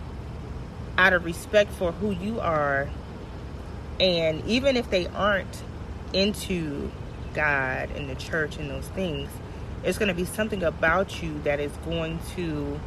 out 0.98 1.14
of 1.14 1.24
respect 1.24 1.72
for 1.72 1.94
who 1.94 2.12
you 2.12 2.42
are. 2.42 2.90
And 4.02 4.44
even 4.46 4.76
if 4.76 4.90
they 4.90 5.08
aren't 5.08 5.64
into 6.12 6.92
God 7.34 7.90
and 7.96 8.10
the 8.10 8.16
church 8.16 8.58
and 8.58 8.70
those 8.70 8.88
things, 8.90 9.30
it's 9.86 9.98
going 9.98 10.10
to 10.10 10.14
be 10.14 10.26
something 10.26 10.62
about 10.64 11.24
you 11.24 11.40
that 11.46 11.62
is 11.62 11.72
going 11.86 12.20
to 12.36 12.82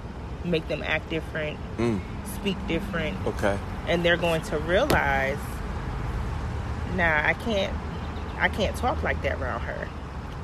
make 0.44 0.66
them 0.68 0.82
act 0.84 1.08
different, 1.10 1.58
Mm. 1.78 2.00
speak 2.34 2.56
different, 2.68 3.16
Okay. 3.26 3.56
and 3.88 4.04
they're 4.04 4.16
going 4.16 4.42
to 4.42 4.58
realize, 4.58 5.38
nah, 6.96 7.22
I 7.24 7.34
can't, 7.34 7.72
I 8.38 8.48
can't 8.48 8.76
talk 8.76 9.02
like 9.02 9.22
that 9.22 9.40
around 9.40 9.60
her, 9.62 9.88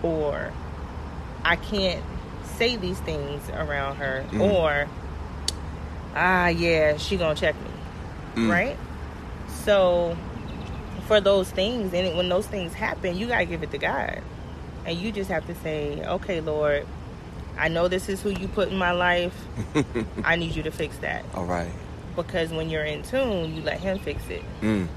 or 0.02 0.50
I 1.44 1.56
can't 1.56 2.02
say 2.56 2.76
these 2.76 2.98
things 3.00 3.48
around 3.50 3.96
her, 3.96 4.24
Mhm. 4.32 4.40
or 4.40 4.86
ah, 6.16 6.48
yeah, 6.48 6.96
she 6.96 7.16
gonna 7.16 7.34
check 7.34 7.54
me, 8.34 8.42
Mm. 8.44 8.50
right? 8.50 8.76
So, 9.64 10.16
for 11.06 11.20
those 11.20 11.50
things, 11.50 11.92
and 11.92 12.16
when 12.16 12.28
those 12.28 12.46
things 12.46 12.72
happen, 12.74 13.16
you 13.16 13.26
gotta 13.26 13.44
give 13.44 13.62
it 13.62 13.70
to 13.72 13.78
God, 13.78 14.20
and 14.86 14.96
you 14.96 15.12
just 15.12 15.30
have 15.30 15.46
to 15.46 15.54
say, 15.56 16.02
okay, 16.06 16.40
Lord. 16.40 16.86
I 17.58 17.68
know 17.68 17.88
this 17.88 18.08
is 18.08 18.20
who 18.22 18.30
you 18.30 18.48
put 18.48 18.68
in 18.68 18.76
my 18.76 18.92
life. 18.92 19.34
I 20.24 20.36
need 20.36 20.54
you 20.56 20.62
to 20.64 20.70
fix 20.70 20.96
that 20.98 21.24
All 21.34 21.44
right. 21.44 21.70
because 22.16 22.50
when 22.50 22.70
you're 22.70 22.84
in 22.84 23.02
tune, 23.02 23.54
you 23.54 23.62
let 23.62 23.80
him 23.80 23.98
fix 23.98 24.22
it. 24.28 24.42
Mm. 24.62 24.88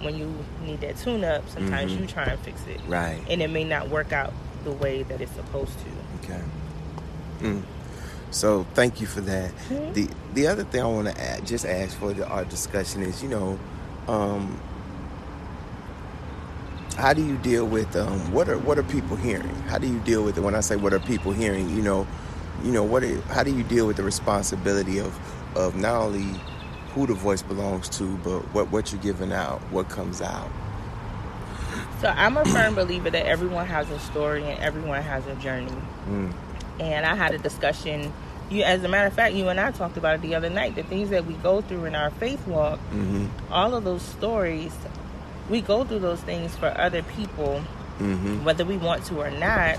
When 0.00 0.16
you 0.18 0.32
need 0.64 0.80
that 0.82 0.96
tune 0.98 1.24
up, 1.24 1.48
sometimes 1.48 1.92
Mhm. 1.92 2.00
you 2.00 2.06
try 2.06 2.24
and 2.24 2.38
fix 2.40 2.60
it, 2.66 2.80
Right. 2.86 3.20
and 3.30 3.40
it 3.40 3.48
may 3.50 3.64
not 3.64 3.88
work 3.88 4.12
out 4.12 4.32
the 4.64 4.72
way 4.72 5.02
that 5.04 5.20
it's 5.20 5.32
supposed 5.32 5.72
to. 5.78 6.24
Okay. 6.32 6.42
Mm. 7.42 7.62
So 8.30 8.66
thank 8.74 9.00
you 9.00 9.06
for 9.06 9.20
that. 9.22 9.52
Mhm. 9.70 9.94
The 9.94 10.08
the 10.34 10.46
other 10.48 10.64
thing 10.64 10.82
I 10.82 10.86
want 10.86 11.08
to 11.08 11.18
add, 11.20 11.46
just 11.46 11.64
ask 11.64 11.96
for 11.96 12.12
the, 12.12 12.26
our 12.28 12.44
discussion 12.44 13.02
is, 13.02 13.22
you 13.22 13.28
know, 13.30 13.58
um, 14.08 14.58
how 16.96 17.12
do 17.12 17.24
you 17.24 17.36
deal 17.38 17.66
with 17.66 17.94
um, 17.96 18.32
what 18.32 18.48
are 18.48 18.58
what 18.58 18.78
are 18.78 18.82
people 18.82 19.16
hearing? 19.16 19.54
How 19.68 19.78
do 19.78 19.86
you 19.86 19.98
deal 20.00 20.24
with 20.24 20.38
it? 20.38 20.40
When 20.40 20.54
I 20.54 20.60
say 20.60 20.76
what 20.76 20.92
are 20.94 20.98
people 21.00 21.32
hearing, 21.32 21.68
you 21.70 21.82
know, 21.82 22.06
you 22.64 22.72
know 22.72 22.82
what? 22.84 23.04
Are, 23.04 23.20
how 23.22 23.42
do 23.42 23.52
you 23.54 23.62
deal 23.62 23.86
with 23.86 23.96
the 23.96 24.02
responsibility 24.02 24.98
of 24.98 25.18
of 25.56 25.76
not 25.76 25.94
only 26.02 26.38
who 26.94 27.06
the 27.06 27.14
voice 27.14 27.42
belongs 27.42 27.88
to, 27.98 28.16
but 28.18 28.40
what 28.54 28.70
what 28.70 28.92
you're 28.92 29.02
giving 29.02 29.32
out, 29.32 29.60
what 29.70 29.88
comes 29.88 30.22
out? 30.22 30.50
So 32.00 32.08
I'm 32.08 32.36
a 32.36 32.44
firm 32.46 32.74
believer 32.74 33.10
that 33.10 33.26
everyone 33.26 33.66
has 33.66 33.90
a 33.90 33.98
story 33.98 34.42
and 34.44 34.58
everyone 34.60 35.02
has 35.02 35.26
a 35.26 35.34
journey. 35.36 35.72
Mm. 36.08 36.32
And 36.80 37.06
I 37.06 37.14
had 37.14 37.34
a 37.34 37.38
discussion. 37.38 38.12
You, 38.50 38.62
as 38.62 38.84
a 38.84 38.88
matter 38.88 39.06
of 39.06 39.12
fact, 39.14 39.34
you 39.34 39.48
and 39.48 39.58
I 39.58 39.70
talked 39.72 39.96
about 39.96 40.16
it 40.16 40.22
the 40.22 40.34
other 40.34 40.50
night. 40.50 40.76
The 40.76 40.82
things 40.84 41.10
that 41.10 41.26
we 41.26 41.34
go 41.34 41.62
through 41.62 41.86
in 41.86 41.94
our 41.94 42.10
faith 42.10 42.46
walk, 42.46 42.78
Mm-hmm. 42.92 43.26
all 43.52 43.74
of 43.74 43.84
those 43.84 44.02
stories, 44.02 44.72
we 45.48 45.60
go 45.60 45.84
through 45.84 46.00
those 46.00 46.20
things 46.22 46.56
for 46.56 46.68
other 46.78 47.02
people, 47.02 47.62
Mm-hmm. 47.98 48.44
whether 48.44 48.64
we 48.64 48.76
want 48.76 49.04
to 49.06 49.18
or 49.20 49.30
not, 49.30 49.78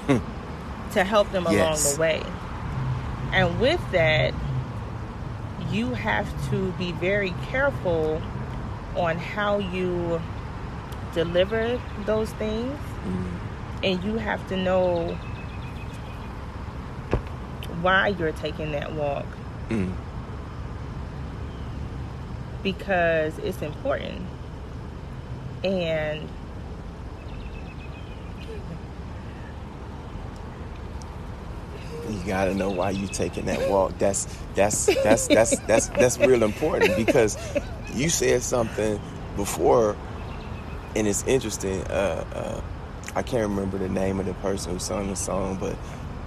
to 0.94 1.04
help 1.04 1.32
them 1.32 1.46
along 1.46 1.76
the 1.76 1.98
way. 2.00 2.24
And 3.32 3.60
with 3.60 3.80
that, 3.92 4.34
you 5.70 5.94
have 5.94 6.28
to 6.50 6.72
be 6.80 6.94
very 6.94 7.34
careful 7.50 8.20
on 8.96 9.18
how 9.20 9.60
you 9.60 10.20
deliver 11.14 11.80
those 12.06 12.32
things, 12.34 12.76
and 13.84 14.04
you 14.04 14.16
have 14.18 14.48
to 14.50 14.58
know 14.58 15.10
why 17.82 18.08
you're 18.08 18.32
taking 18.32 18.72
that 18.72 18.94
walk 18.94 19.26
Mm. 19.70 19.94
because 22.64 23.38
it's 23.40 23.62
important. 23.62 24.22
And 25.64 26.30
You 32.10 32.20
gotta 32.26 32.54
know 32.54 32.70
why 32.72 32.92
you 32.92 33.08
taking 33.08 33.46
that 33.46 33.70
walk. 33.70 33.98
That's 33.98 34.26
that's 34.56 34.86
that's 35.04 35.28
that's 35.28 35.60
that's 35.60 35.88
that's 35.90 36.18
real 36.20 36.44
important 36.44 36.96
because 36.96 37.38
you 37.94 38.10
said 38.10 38.44
something 38.44 39.02
before, 39.36 39.98
and 40.96 41.06
it's 41.08 41.24
interesting. 41.28 41.82
Uh, 41.84 42.24
uh, 42.34 42.62
I 43.16 43.24
can't 43.24 43.44
remember 43.50 43.78
the 43.78 43.90
name 43.90 44.20
of 44.22 44.26
the 44.26 44.34
person 44.36 44.72
who 44.72 44.80
sung 44.80 45.10
the 45.10 45.18
song, 45.18 45.58
but 45.60 45.76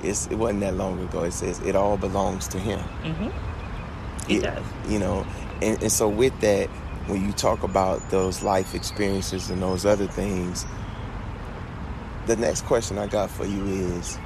it's 0.02 0.26
it 0.26 0.34
wasn't 0.34 0.60
that 0.60 0.74
long 0.74 1.00
ago. 1.02 1.22
It 1.22 1.32
says 1.32 1.60
it 1.60 1.74
all 1.74 1.96
belongs 1.96 2.46
to 2.48 2.58
him. 2.58 2.80
mhm, 3.02 3.32
it 4.28 4.42
does. 4.42 4.64
You 4.86 4.98
know, 4.98 5.26
and, 5.62 5.80
and 5.82 5.92
so 5.92 6.08
with 6.08 6.38
that, 6.40 6.68
when 7.06 7.24
you 7.24 7.32
talk 7.32 7.62
about 7.62 8.08
those 8.10 8.42
life 8.42 8.74
experiences 8.74 9.50
and 9.50 9.60
those 9.62 9.84
other 9.86 10.06
things, 10.06 10.64
the 12.26 12.36
next 12.36 12.62
question 12.66 12.98
I 12.98 13.06
got 13.06 13.30
for 13.30 13.44
you 13.46 13.64
is 13.64 14.18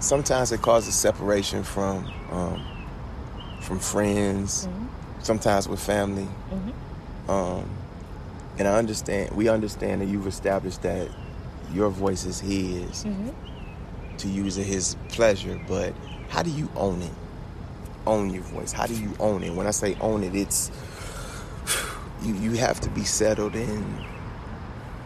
sometimes 0.00 0.52
it 0.52 0.60
causes 0.62 0.94
separation 0.94 1.62
from 1.62 2.10
um, 2.30 2.62
from 3.60 3.78
friends, 3.78 4.66
Mhm, 4.66 4.88
sometimes 5.24 5.68
with 5.68 5.80
family. 5.80 6.28
mhm. 6.52 6.72
Um, 7.30 7.64
and 8.58 8.68
I 8.68 8.76
understand, 8.76 9.30
we 9.34 9.48
understand 9.48 10.02
that 10.02 10.06
you've 10.06 10.26
established 10.26 10.82
that 10.82 11.08
your 11.72 11.88
voice 11.88 12.24
is 12.26 12.38
his 12.40 13.04
Mhm. 13.04 13.32
to 14.18 14.28
use 14.28 14.58
at 14.58 14.66
his 14.66 14.96
pleasure, 15.08 15.58
but 15.66 15.94
how 16.28 16.42
do 16.42 16.50
you 16.50 16.68
own 16.76 17.00
it? 17.00 17.12
Own 18.06 18.30
your 18.30 18.42
voice. 18.42 18.72
How 18.72 18.86
do 18.86 18.94
you 18.94 19.12
own 19.18 19.42
it? 19.42 19.54
When 19.54 19.66
I 19.66 19.70
say 19.70 19.96
own 20.00 20.22
it, 20.24 20.34
it's 20.34 20.70
you 22.22 22.34
you 22.34 22.52
have 22.52 22.80
to 22.80 22.90
be 22.90 23.04
settled 23.04 23.54
in 23.54 24.04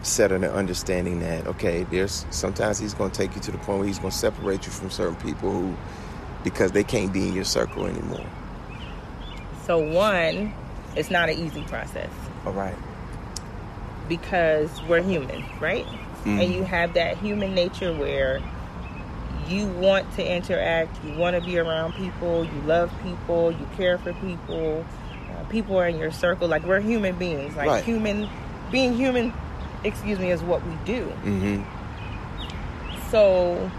settled 0.01 0.43
in 0.43 0.49
understanding 0.49 1.19
that 1.21 1.47
okay, 1.47 1.83
there's 1.91 2.25
sometimes 2.29 2.77
he's 2.79 2.93
gonna 2.93 3.09
take 3.13 3.35
you 3.35 3.41
to 3.41 3.51
the 3.51 3.57
point 3.59 3.79
where 3.79 3.87
he's 3.87 3.99
gonna 3.99 4.11
separate 4.11 4.65
you 4.65 4.71
from 4.71 4.89
certain 4.89 5.15
people 5.15 5.51
who 5.51 5.75
because 6.43 6.71
they 6.71 6.83
can't 6.83 7.11
be 7.13 7.27
in 7.27 7.33
your 7.33 7.43
circle 7.45 7.85
anymore. 7.85 8.25
So 9.65 9.77
one, 9.77 10.53
it's 10.95 11.11
not 11.11 11.29
an 11.29 11.37
easy 11.37 11.61
process 11.63 12.09
All 12.45 12.53
right. 12.53 12.75
because 14.07 14.69
we're 14.83 15.01
human, 15.03 15.43
right? 15.59 15.85
Mhm. 16.25 16.43
And 16.43 16.53
you 16.53 16.63
have 16.63 16.93
that 16.95 17.17
human 17.17 17.53
nature 17.53 17.93
where 17.93 18.41
you 19.49 19.65
want 19.67 20.11
to 20.13 20.25
interact, 20.35 21.03
you 21.03 21.13
want 21.13 21.35
to 21.35 21.41
be 21.41 21.57
around 21.57 21.93
people, 21.93 22.45
you 22.45 22.61
love 22.61 22.91
people, 23.03 23.51
you 23.51 23.67
care 23.75 23.97
for 23.97 24.13
people. 24.13 24.85
Uh, 25.31 25.43
people 25.45 25.77
are 25.77 25.87
in 25.87 25.97
your 25.97 26.11
circle. 26.11 26.47
Like 26.47 26.63
we're 26.63 26.79
human 26.79 27.15
beings. 27.17 27.55
Like 27.55 27.67
Right. 27.67 27.83
human, 27.83 28.29
being 28.71 28.93
human, 28.93 29.33
excuse 29.83 30.19
me, 30.19 30.31
is 30.31 30.41
what 30.43 30.65
we 30.65 30.73
do. 30.85 31.05
Mm-hmm. 31.23 31.63
So 33.09 33.69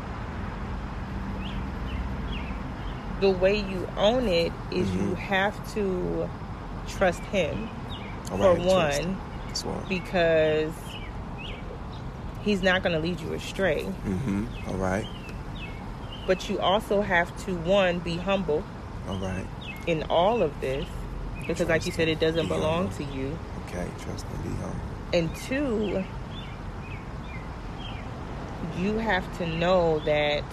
the 3.21 3.31
way 3.31 3.57
you 3.57 3.87
own 3.97 4.27
it 4.27 4.53
is 4.71 4.91
you 4.95 5.01
Mhm. 5.11 5.17
have 5.17 5.75
to 5.75 6.29
trust 6.89 7.21
him 7.27 7.69
All 8.33 8.39
for 8.39 8.55
right, 8.55 8.59
one. 8.61 9.17
Because 9.89 10.73
he's 12.43 12.63
not 12.63 12.83
going 12.83 12.95
to 12.95 13.01
lead 13.01 13.21
you 13.21 13.35
astray. 13.35 13.85
Mm-hmm. 14.07 14.45
All 14.69 14.77
right. 14.77 15.07
But 16.31 16.49
you 16.49 16.61
also 16.61 17.01
have 17.01 17.37
to 17.47 17.57
one 17.57 17.99
be 17.99 18.17
humble 18.17 18.63
All 19.09 19.17
right. 19.17 19.45
in 19.89 20.05
all 20.05 20.43
of 20.45 20.61
this 20.61 20.87
because, 21.41 21.69
like 21.69 21.85
you 21.87 21.91
said, 21.91 22.07
it 22.07 22.21
doesn't 22.21 22.43
Be 22.45 22.55
belong 22.55 22.89
humble. 22.89 22.97
to 22.99 23.19
you. 23.19 23.37
Okay. 23.67 23.85
Trust 24.05 24.27
and 24.33 24.45
be 24.45 24.51
humble. 24.63 24.77
And 25.13 25.35
two, 25.35 26.05
you 28.81 28.99
have 28.99 29.25
to 29.39 29.47
know 29.49 29.99
that 30.05 30.45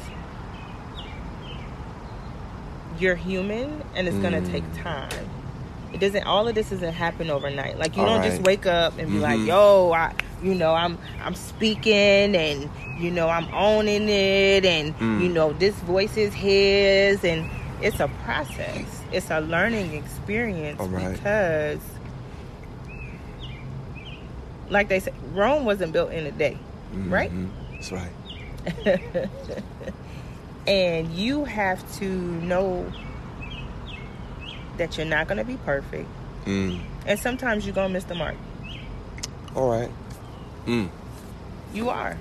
you're 2.98 3.13
human 3.15 3.84
and 3.93 4.07
it's 4.07 4.17
gonna 4.17 4.41
Mm. 4.41 4.50
take 4.51 4.63
time. 4.81 5.29
It 5.93 6.00
doesn't 6.00 6.24
all 6.24 6.48
of 6.48 6.55
this 6.55 6.72
doesn't 6.72 6.96
happen 6.96 7.29
overnight. 7.29 7.77
Like 7.77 7.96
you 7.96 8.01
All 8.01 8.15
don't 8.15 8.24
just 8.24 8.41
wake 8.41 8.65
up 8.65 8.98
and 8.98 9.12
be 9.12 9.19
like, 9.19 9.41
Mhm. 9.41 9.46
yo, 9.46 9.91
I 9.93 10.12
you 10.44 10.53
know, 10.56 10.74
I'm 10.74 10.98
I'm 11.24 11.36
speaking 11.36 12.36
and 12.36 12.70
you 13.00 13.12
know, 13.12 13.29
I'm 13.29 13.48
owning 13.53 14.08
it 14.10 14.65
and 14.65 14.98
Mm. 15.00 15.22
you 15.22 15.29
know, 15.29 15.53
this 15.53 15.75
voice 15.79 16.17
is 16.17 16.34
his 16.34 17.24
and 17.24 17.50
it's 17.82 18.00
a 18.00 18.08
process. 18.24 19.01
It's 19.12 19.29
a 19.29 19.39
learning 19.39 19.94
experience 19.94 20.79
right. 20.79 21.13
because 21.13 21.79
like 24.70 24.89
they 24.89 25.00
said, 25.00 25.13
Rome 25.34 25.65
wasn't 25.65 25.94
built 25.94 26.12
in 26.12 26.25
a 26.25 26.32
day, 26.32 26.58
right? 26.94 27.32
Mhm. 27.32 27.50
That's 27.72 27.91
right. 27.91 28.12
and 30.67 31.10
you 31.13 31.46
have 31.46 31.79
to 32.00 32.06
know 32.06 32.91
that 34.77 34.98
you're 34.98 35.06
not 35.06 35.27
going 35.27 35.38
to 35.38 35.44
be 35.46 35.58
perfect. 35.58 36.08
Mm. 36.46 36.82
And 37.06 37.20
sometimes 37.20 37.65
you're 37.65 37.74
going 37.75 37.88
to 37.89 37.94
miss 37.94 38.03
the 38.03 38.15
mark. 38.15 38.36
All 39.56 39.70
right. 39.70 39.89
Mm. 40.68 40.90
You 41.74 41.90
are. 41.90 42.16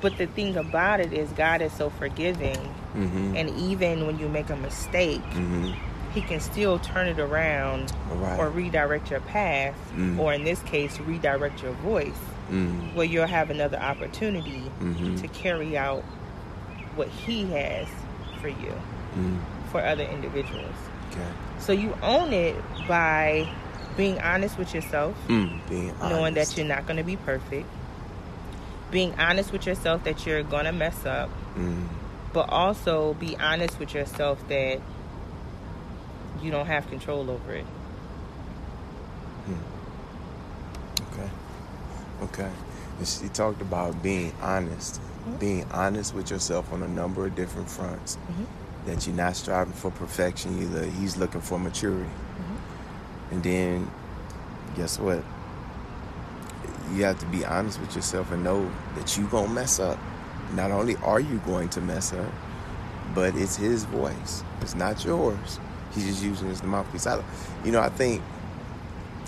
But 0.00 0.16
the 0.16 0.26
thing 0.26 0.56
about 0.56 1.00
it 1.00 1.12
is, 1.12 1.30
God 1.32 1.60
is 1.62 1.72
so 1.72 1.90
forgiving. 1.90 2.56
Mm-hmm. 2.94 3.36
And 3.36 3.50
even 3.50 4.06
when 4.06 4.18
you 4.18 4.28
make 4.28 4.50
a 4.50 4.56
mistake, 4.56 5.22
mm-hmm. 5.30 5.72
He 6.14 6.22
can 6.22 6.40
still 6.40 6.78
turn 6.78 7.06
it 7.06 7.18
around 7.20 7.92
right. 8.10 8.38
or 8.40 8.48
redirect 8.48 9.10
your 9.10 9.20
path, 9.20 9.74
Mm. 9.94 10.18
or 10.18 10.32
in 10.32 10.42
this 10.42 10.58
case, 10.62 10.98
redirect 11.00 11.62
your 11.62 11.72
voice, 11.74 12.18
Mm. 12.50 12.94
where 12.94 13.04
you'll 13.04 13.26
have 13.26 13.50
another 13.50 13.78
opportunity 13.78 14.62
Mhm. 14.80 15.20
to 15.20 15.28
carry 15.28 15.76
out 15.76 16.02
what 16.96 17.08
He 17.08 17.44
has 17.52 17.86
for 18.40 18.48
you, 18.48 18.72
Mm. 19.16 19.36
for 19.70 19.84
other 19.84 20.04
individuals. 20.04 20.74
Okay. 21.12 21.20
So 21.58 21.72
you 21.72 21.94
own 22.02 22.32
it 22.32 22.56
by 22.88 23.46
being 23.98 24.18
honest 24.20 24.56
with 24.56 24.72
yourself, 24.74 25.14
Mm. 25.26 25.60
Being 25.68 25.90
honest. 26.00 26.00
knowing 26.16 26.34
that 26.34 26.56
you're 26.56 26.64
not 26.66 26.86
going 26.86 26.96
to 26.98 27.02
be 27.02 27.16
perfect, 27.16 27.66
being 28.92 29.12
honest 29.18 29.52
with 29.52 29.66
yourself 29.66 30.04
that 30.04 30.24
you're 30.24 30.44
going 30.44 30.64
to 30.66 30.72
mess 30.72 31.04
up, 31.04 31.28
Mm. 31.56 31.88
but 32.32 32.48
also 32.48 33.14
be 33.14 33.36
honest 33.38 33.78
with 33.80 33.92
yourself 33.92 34.38
that 34.48 34.78
you 36.40 36.50
don't 36.52 36.66
have 36.66 36.88
control 36.88 37.28
over 37.28 37.52
it. 37.52 37.66
Okay. 41.12 41.28
Okay. 42.22 42.50
And 42.98 43.06
she 43.08 43.28
talked 43.28 43.60
about 43.60 44.00
being 44.02 44.32
honest, 44.42 45.00
Mhm. 45.26 45.38
being 45.40 45.66
honest 45.72 46.14
with 46.14 46.30
yourself 46.30 46.72
on 46.72 46.82
a 46.84 46.88
number 46.88 47.26
of 47.26 47.34
different 47.34 47.68
fronts. 47.68 48.16
Mhm. 48.30 48.46
That 48.86 49.06
you're 49.06 49.16
not 49.16 49.34
striving 49.36 49.72
for 49.72 49.90
perfection 49.90 50.60
either. 50.62 50.84
He's 50.84 51.16
looking 51.16 51.40
for 51.40 51.58
maturity. 51.58 52.08
And 53.30 53.42
then, 53.42 53.90
guess 54.76 54.98
what? 54.98 55.22
You 56.94 57.04
have 57.04 57.18
to 57.18 57.26
be 57.26 57.44
honest 57.44 57.80
with 57.80 57.94
yourself 57.94 58.32
and 58.32 58.42
know 58.42 58.70
that 58.96 59.16
you're 59.16 59.28
going 59.28 59.48
to 59.48 59.52
mess 59.52 59.78
up. 59.78 59.98
Not 60.54 60.70
only 60.70 60.96
are 60.96 61.20
you 61.20 61.38
going 61.40 61.68
to 61.70 61.80
mess 61.80 62.12
up, 62.12 62.32
but 63.14 63.34
it's 63.36 63.56
his 63.56 63.84
voice. 63.84 64.42
It's 64.62 64.74
not 64.74 65.04
yours. 65.04 65.60
He's 65.94 66.06
just 66.06 66.22
using 66.22 66.48
it 66.48 66.52
as 66.52 66.60
the 66.60 66.66
mouthpiece. 66.66 67.06
I, 67.06 67.22
you 67.64 67.72
know, 67.72 67.80
I 67.80 67.90
think, 67.90 68.22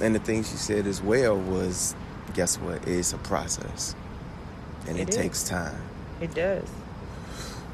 and 0.00 0.14
the 0.14 0.18
thing 0.18 0.42
she 0.42 0.56
said 0.56 0.86
as 0.86 1.02
well 1.02 1.36
was, 1.36 1.94
guess 2.32 2.56
what? 2.58 2.86
It's 2.88 3.12
a 3.12 3.18
process. 3.18 3.94
And 4.88 4.98
it, 4.98 5.08
It 5.08 5.12
takes 5.12 5.46
time. 5.46 5.80
It 6.20 6.34
does. 6.34 6.68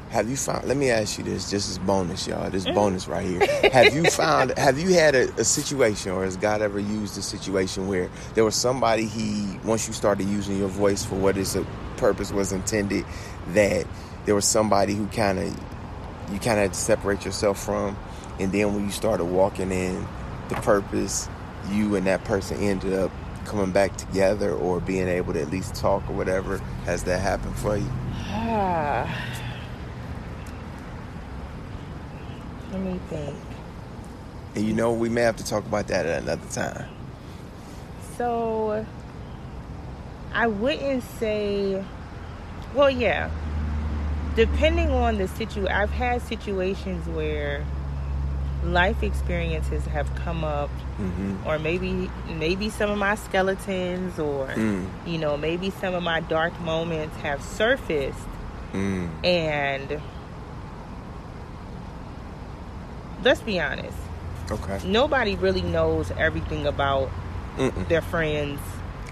Have 0.09 0.29
you 0.29 0.37
found? 0.37 0.65
Let 0.67 0.77
me 0.77 0.89
ask 0.89 1.17
you 1.17 1.23
this. 1.25 1.51
This 1.51 1.67
is 1.69 1.77
bonus, 1.79 2.27
y'all. 2.27 2.49
This 2.49 2.65
Mhm. 2.65 2.75
bonus 2.75 3.07
right 3.07 3.25
here. 3.25 3.45
have 3.71 3.93
you 3.93 4.05
found? 4.05 4.51
Have 4.57 4.79
you 4.79 4.93
had 4.93 5.15
a, 5.15 5.29
a 5.35 5.43
situation, 5.43 6.11
or 6.13 6.23
has 6.23 6.37
God 6.37 6.61
ever 6.61 6.79
used 6.79 7.17
a 7.17 7.21
situation 7.21 7.87
where 7.87 8.09
there 8.33 8.45
was 8.45 8.55
somebody 8.55 9.05
He 9.05 9.59
once 9.65 9.85
you 9.87 9.93
started 9.93 10.27
using 10.27 10.57
your 10.57 10.69
voice 10.69 11.03
for 11.03 11.15
what 11.15 11.37
its 11.37 11.57
purpose 11.97 12.31
was 12.31 12.53
intended, 12.53 13.05
that 13.53 13.85
there 14.25 14.33
was 14.35 14.45
somebody 14.45 14.93
who 14.95 15.07
kind 15.07 15.39
of 15.39 15.47
you 16.31 16.39
kind 16.39 16.57
of 16.57 16.63
had 16.63 16.73
to 16.73 16.79
separate 16.79 17.25
yourself 17.25 17.61
from, 17.63 17.97
and 18.39 18.51
then 18.51 18.73
when 18.73 18.85
you 18.85 18.91
started 18.91 19.25
walking 19.25 19.71
in 19.71 20.07
the 20.49 20.55
purpose, 20.55 21.27
you 21.69 21.95
and 21.95 22.07
that 22.07 22.23
person 22.23 22.57
ended 22.61 22.93
up 22.93 23.11
coming 23.45 23.71
back 23.71 23.95
together 23.97 24.51
or 24.51 24.79
being 24.79 25.07
able 25.07 25.33
to 25.33 25.41
at 25.41 25.49
least 25.49 25.75
talk 25.75 26.09
or 26.09 26.13
whatever. 26.13 26.57
Has 26.85 27.03
that 27.03 27.19
happened 27.21 27.55
for 27.57 27.75
you? 27.77 27.89
Ah. 28.29 29.05
Let 32.71 32.81
me 32.81 32.99
think. 33.09 33.35
And 34.55 34.65
you 34.65 34.73
know, 34.73 34.91
we 34.93 35.09
may 35.09 35.21
have 35.21 35.35
to 35.37 35.45
talk 35.45 35.65
about 35.65 35.87
that 35.87 36.05
at 36.05 36.23
another 36.23 36.47
time. 36.51 36.85
So, 38.17 38.85
I 40.33 40.47
wouldn't 40.47 41.03
say, 41.19 41.83
well, 42.73 42.89
yeah. 42.89 43.29
Depending 44.35 44.91
on 44.91 45.17
the 45.17 45.27
situation, 45.27 45.67
I've 45.71 45.89
had 45.91 46.21
situations 46.21 47.07
where 47.07 47.65
life 48.63 49.01
experiences 49.03 49.85
have 49.85 50.13
come 50.15 50.43
up, 50.43 50.69
Mm-hmm. 50.99 51.47
or 51.47 51.59
maybe 51.59 52.09
maybe 52.27 52.71
some 52.71 52.89
of 52.89 52.97
my 52.97 53.13
skeletons, 53.13 54.17
or 54.17 54.47
Mm, 54.47 54.87
you 55.05 55.19
know, 55.19 55.37
maybe 55.37 55.69
some 55.69 55.93
of 55.93 56.01
my 56.01 56.21
dark 56.21 56.59
moments 56.61 57.15
have 57.17 57.39
surfaced, 57.43 58.17
mm, 58.73 59.07
and 59.23 60.01
let's 63.27 63.41
be 63.41 63.59
honest, 63.59 63.97
okay. 64.49 64.79
nobody 64.85 65.35
really 65.35 65.61
knows 65.61 66.11
everything 66.11 66.65
about 66.65 67.09
Mm-mm. 67.57 67.87
their 67.89 68.01
friends 68.01 68.57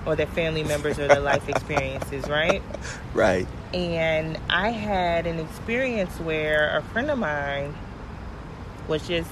or 0.05 0.15
their 0.15 0.27
family 0.27 0.63
members 0.63 0.97
or 0.97 1.07
their 1.09 1.19
life 1.19 1.49
experiences, 1.49 2.27
right? 2.29 2.63
Right. 3.13 3.47
And 3.73 4.37
I 4.49 4.69
had 4.71 5.25
an 5.25 5.39
experience 5.39 6.11
where 6.19 6.77
a 6.77 6.81
friend 6.81 7.09
of 7.09 7.17
mine 7.17 7.73
was 8.89 9.07
just 9.07 9.29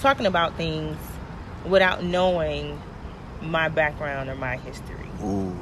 talking 0.00 0.26
about 0.26 0.54
things 0.56 0.98
without 1.64 2.04
knowing 2.04 2.80
my 3.40 3.68
background 3.68 4.28
or 4.28 4.34
my 4.34 4.56
history, 4.58 5.08
Ooh. 5.22 5.56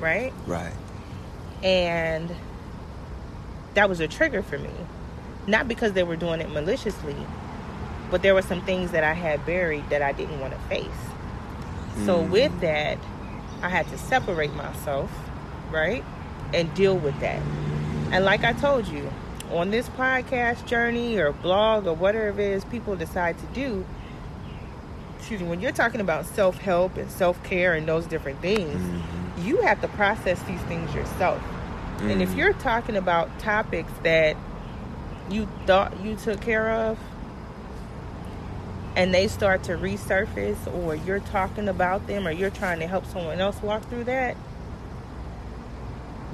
right? 0.00 0.32
Right. 0.46 0.72
And 1.62 2.34
that 3.74 3.88
was 3.88 4.00
a 4.00 4.08
trigger 4.08 4.42
for 4.42 4.58
me. 4.58 4.70
Not 5.46 5.68
because 5.68 5.92
they 5.92 6.02
were 6.02 6.16
doing 6.16 6.40
it 6.40 6.50
maliciously, 6.50 7.16
but 8.10 8.22
there 8.22 8.34
were 8.34 8.42
some 8.42 8.60
things 8.62 8.92
that 8.92 9.04
I 9.04 9.12
had 9.14 9.44
buried 9.46 9.88
that 9.90 10.02
I 10.02 10.12
didn't 10.12 10.40
want 10.40 10.52
to 10.52 10.58
face. 10.68 10.86
So 12.04 12.22
Mm. 12.22 12.30
with 12.30 12.60
that, 12.60 12.98
I 13.62 13.68
had 13.68 13.88
to 13.88 13.98
separate 13.98 14.54
myself, 14.54 15.10
right? 15.70 16.04
And 16.54 16.72
deal 16.74 16.96
with 16.96 17.18
that. 17.20 17.40
And 18.12 18.24
like 18.24 18.44
I 18.44 18.52
told 18.52 18.86
you, 18.86 19.10
on 19.52 19.70
this 19.70 19.88
podcast 19.90 20.66
journey 20.66 21.18
or 21.18 21.32
blog 21.32 21.86
or 21.86 21.94
whatever 21.94 22.40
it 22.40 22.50
is 22.52 22.64
people 22.64 22.96
decide 22.96 23.36
to 23.38 23.46
do, 23.46 23.84
excuse 25.18 25.40
me, 25.40 25.48
when 25.48 25.60
you're 25.60 25.72
talking 25.72 26.00
about 26.00 26.26
self-help 26.26 26.96
and 26.96 27.10
self-care 27.10 27.74
and 27.74 27.86
those 27.86 28.06
different 28.06 28.40
things, 28.40 28.80
Mhm. 28.80 29.44
you 29.44 29.56
have 29.62 29.80
to 29.80 29.88
process 29.88 30.40
these 30.42 30.60
things 30.62 30.94
yourself. 30.94 31.40
And 32.02 32.20
if 32.22 32.30
Mhm. 32.30 32.36
you're 32.36 32.52
talking 32.52 32.96
about 32.96 33.36
topics 33.38 33.92
that 34.02 34.36
you 35.30 35.48
thought 35.66 35.92
you 36.02 36.14
took 36.14 36.40
care 36.40 36.70
of 36.70 36.98
and 38.96 39.12
they 39.14 39.28
start 39.28 39.62
to 39.64 39.72
resurface 39.72 40.72
or 40.74 40.94
you're 40.96 41.20
talking 41.20 41.68
about 41.68 42.06
them 42.06 42.26
or 42.26 42.30
you're 42.32 42.50
trying 42.50 42.80
to 42.80 42.86
help 42.86 43.04
someone 43.06 43.38
else 43.40 43.60
walk 43.62 43.86
through 43.90 44.04
that, 44.04 44.36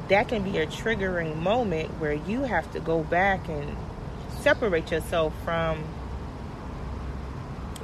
that 0.09 0.29
can 0.29 0.42
be 0.42 0.59
a 0.59 0.66
triggering 0.66 1.37
moment 1.42 1.90
where 2.01 2.12
you 2.12 2.42
have 2.42 2.70
to 2.72 2.81
go 2.81 3.03
back 3.03 3.48
and 3.48 3.77
separate 4.40 4.90
yourself 4.90 5.35
from 5.44 5.79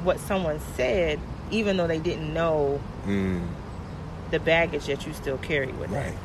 what 0.04 0.20
someone 0.20 0.60
said, 0.76 1.18
even 1.50 1.76
though 1.76 1.86
they 1.88 1.98
didn't 1.98 2.32
know 2.32 2.80
Mm, 3.06 3.46
the 4.30 4.38
baggage 4.38 4.86
that 4.86 5.06
you 5.06 5.12
still 5.14 5.38
carry 5.38 5.68
with 5.72 5.90
them. 5.90 6.04
right. 6.04 6.18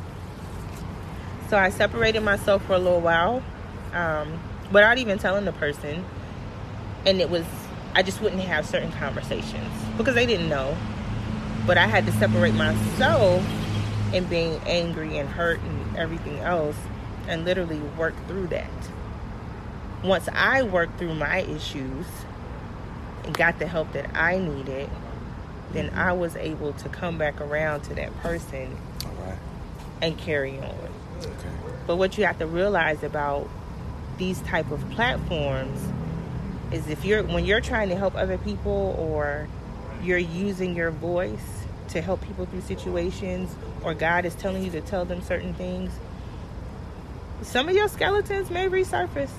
So 1.49 1.57
I 1.57 1.69
separated 1.69 2.21
myself 2.21 2.63
for 2.65 2.73
a 2.73 2.79
little 2.79 2.99
while, 3.01 3.41
um, 3.93 4.39
without 4.71 4.97
even 4.97 5.17
telling 5.17 5.45
the 5.45 5.53
person. 5.53 6.03
And 7.05 7.21
it 7.21 7.29
was, 7.29 7.45
I 7.95 8.01
just 8.03 8.21
wouldn't 8.21 8.41
have 8.41 8.65
certain 8.65 8.91
conversations 8.93 9.71
because 9.97 10.15
they 10.15 10.25
didn't 10.25 10.49
know. 10.49 10.75
But 11.65 11.77
I 11.77 11.88
had 11.88 12.06
to 12.08 12.12
separate 12.13 12.56
myself 12.56 13.45
and 14.13 14.29
being 14.29 14.60
angry 14.65 15.17
and 15.17 15.29
hurt 15.29 15.60
and 15.62 15.97
everything 15.97 16.39
else 16.39 16.75
and 17.27 17.45
literally 17.45 17.79
work 17.97 18.15
through 18.27 18.47
that. 18.47 18.69
Once 20.03 20.27
I 20.34 20.63
worked 20.63 20.99
through 20.99 21.15
my 21.15 21.39
issues 21.39 22.06
and 23.23 23.34
got 23.38 23.60
the 23.60 23.67
help 23.67 23.93
that 23.93 24.15
I 24.15 24.38
needed, 24.38 24.89
then 25.71 25.89
I 25.91 26.12
was 26.12 26.36
able 26.36 26.73
to 26.73 26.89
come 26.89 27.17
back 27.17 27.39
around 27.39 27.82
to 27.84 27.95
that 27.95 28.15
person 28.17 28.77
and 30.01 30.17
carry 30.17 30.60
on. 30.60 30.75
Okay. 31.19 31.49
But 31.88 31.95
what 31.95 32.17
you 32.17 32.25
have 32.25 32.39
to 32.39 32.47
realize 32.47 33.03
about 33.03 33.49
these 34.17 34.41
type 34.41 34.69
of 34.71 34.88
platforms 34.91 35.79
is 36.73 36.88
if 36.88 37.05
you're 37.05 37.23
when 37.23 37.45
you're 37.45 37.62
trying 37.62 37.89
to 37.89 37.95
help 37.95 38.15
other 38.15 38.38
people 38.38 38.95
or 38.97 39.47
you're 40.01 40.17
using 40.17 40.75
your 40.75 40.91
voice 40.91 41.65
to 41.89 42.01
help 42.01 42.21
people 42.21 42.45
through 42.45 42.62
situations 42.62 43.55
or 43.83 43.93
God 43.93 44.25
is 44.25 44.36
telling 44.36 44.63
you 44.63 44.71
to 44.71 44.81
tell 44.81 45.05
them 45.05 45.21
certain 45.21 45.53
things, 45.53 45.91
some 47.43 47.69
of 47.69 47.75
your 47.75 47.88
skeletons 47.88 48.49
may 48.49 48.67
resurface. 48.67 49.29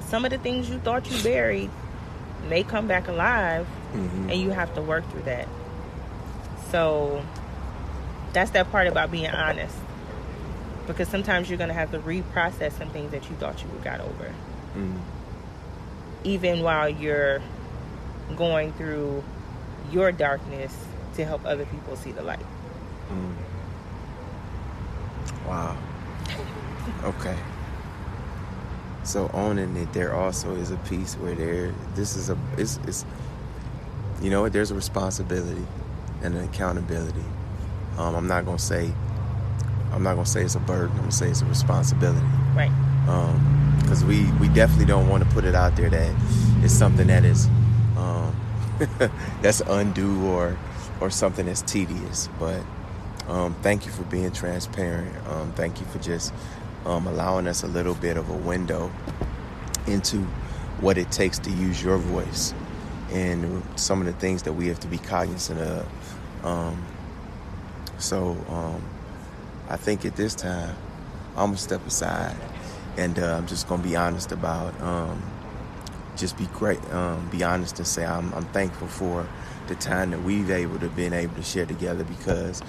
Some 0.00 0.24
of 0.24 0.30
the 0.30 0.38
things 0.38 0.68
you 0.68 0.78
thought 0.78 1.10
you 1.10 1.22
buried 1.22 1.70
may 2.48 2.62
come 2.62 2.88
back 2.88 3.08
alive 3.08 3.66
mm-hmm. 3.92 4.30
and 4.30 4.40
you 4.40 4.50
have 4.50 4.74
to 4.74 4.82
work 4.82 5.08
through 5.10 5.22
that. 5.22 5.46
So 6.70 7.24
that's 8.32 8.50
that 8.52 8.70
part 8.70 8.86
about 8.86 9.10
being 9.10 9.30
honest. 9.30 9.76
Because 10.86 11.08
sometimes 11.08 11.50
you're 11.50 11.58
going 11.58 11.68
to 11.68 11.74
have 11.74 11.90
to 11.92 11.98
reprocess 11.98 12.72
some 12.78 12.88
things 12.88 13.10
that 13.10 13.28
you 13.28 13.36
thought 13.36 13.62
you 13.62 13.68
got 13.84 14.00
over. 14.00 14.34
Mm-hmm. 14.74 14.96
Even 16.24 16.62
while 16.62 16.88
you're 16.88 17.40
going 18.36 18.72
through 18.74 19.22
your 19.90 20.12
darkness 20.12 20.74
to 21.14 21.24
help 21.24 21.44
other 21.44 21.64
people 21.66 21.96
see 21.96 22.12
the 22.12 22.22
light. 22.22 22.44
Mm. 23.10 23.34
Wow. 25.46 25.76
okay. 27.04 27.36
So 29.04 29.30
owning 29.32 29.74
it, 29.76 29.92
there 29.94 30.14
also 30.14 30.54
is 30.56 30.70
a 30.70 30.76
piece 30.78 31.14
where 31.14 31.34
there, 31.34 31.74
this 31.94 32.16
is 32.16 32.28
a, 32.28 32.38
it's, 32.58 32.78
it's 32.86 33.06
you 34.20 34.30
know, 34.30 34.48
there's 34.48 34.70
a 34.70 34.74
responsibility 34.74 35.66
and 36.22 36.34
an 36.34 36.44
accountability. 36.44 37.24
Um, 37.96 38.14
I'm 38.14 38.26
not 38.28 38.44
gonna 38.44 38.58
say, 38.58 38.92
I'm 39.92 40.02
not 40.02 40.14
gonna 40.14 40.26
say 40.26 40.42
it's 40.42 40.56
a 40.56 40.60
burden. 40.60 40.90
I'm 40.90 40.98
gonna 40.98 41.12
say 41.12 41.30
it's 41.30 41.42
a 41.42 41.46
responsibility. 41.46 42.26
Right. 42.54 42.70
Because 43.88 44.04
we 44.04 44.30
we 44.32 44.48
definitely 44.48 44.84
don't 44.84 45.08
want 45.08 45.24
to 45.24 45.30
put 45.30 45.46
it 45.46 45.54
out 45.54 45.74
there 45.74 45.88
that 45.88 46.14
it's 46.62 46.74
something 46.74 47.06
that 47.06 47.24
is 47.24 47.46
um, 47.96 48.36
that's 49.40 49.62
undue 49.62 50.26
or 50.26 50.58
or 51.00 51.08
something 51.08 51.46
that's 51.46 51.62
tedious. 51.62 52.28
But 52.38 52.62
um, 53.28 53.54
thank 53.62 53.86
you 53.86 53.90
for 53.90 54.02
being 54.02 54.30
transparent. 54.30 55.16
Um, 55.28 55.52
thank 55.52 55.80
you 55.80 55.86
for 55.86 55.98
just 56.00 56.34
um, 56.84 57.06
allowing 57.06 57.46
us 57.46 57.62
a 57.62 57.66
little 57.66 57.94
bit 57.94 58.18
of 58.18 58.28
a 58.28 58.36
window 58.36 58.92
into 59.86 60.18
what 60.82 60.98
it 60.98 61.10
takes 61.10 61.38
to 61.38 61.50
use 61.50 61.82
your 61.82 61.96
voice 61.96 62.52
and 63.10 63.62
some 63.76 64.00
of 64.00 64.06
the 64.06 64.12
things 64.12 64.42
that 64.42 64.52
we 64.52 64.68
have 64.68 64.80
to 64.80 64.86
be 64.86 64.98
cognizant 64.98 65.60
of. 65.60 66.44
Um, 66.44 66.84
so 67.96 68.36
um, 68.50 68.82
I 69.70 69.78
think 69.78 70.04
at 70.04 70.14
this 70.14 70.34
time, 70.34 70.76
I'm 71.36 71.46
gonna 71.46 71.56
step 71.56 71.86
aside 71.86 72.36
and 72.96 73.18
uh, 73.18 73.36
I'm 73.36 73.46
just 73.46 73.68
gonna 73.68 73.82
be 73.82 73.96
honest 73.96 74.32
about. 74.32 74.80
Um, 74.80 75.22
just 76.16 76.36
be 76.36 76.46
great, 76.46 76.82
um, 76.92 77.28
be 77.30 77.44
honest 77.44 77.78
and 77.78 77.86
say 77.86 78.04
I'm, 78.04 78.34
I'm, 78.34 78.44
thankful 78.46 78.88
for 78.88 79.24
the 79.68 79.76
time 79.76 80.10
that 80.10 80.20
we've 80.20 80.50
able 80.50 80.76
to 80.80 80.88
been 80.88 81.12
able 81.12 81.36
to 81.36 81.44
share 81.44 81.64
together 81.64 82.02
because 82.02 82.60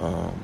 um, 0.00 0.36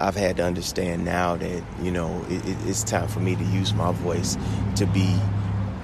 I've 0.00 0.16
had 0.16 0.38
to 0.38 0.44
understand 0.44 1.04
now 1.04 1.36
that 1.36 1.62
you 1.80 1.92
know 1.92 2.24
it, 2.28 2.44
it, 2.44 2.56
it's 2.66 2.82
time 2.82 3.06
for 3.06 3.20
me 3.20 3.36
to 3.36 3.44
use 3.44 3.72
my 3.72 3.92
voice 3.92 4.36
to 4.76 4.86
be 4.86 5.16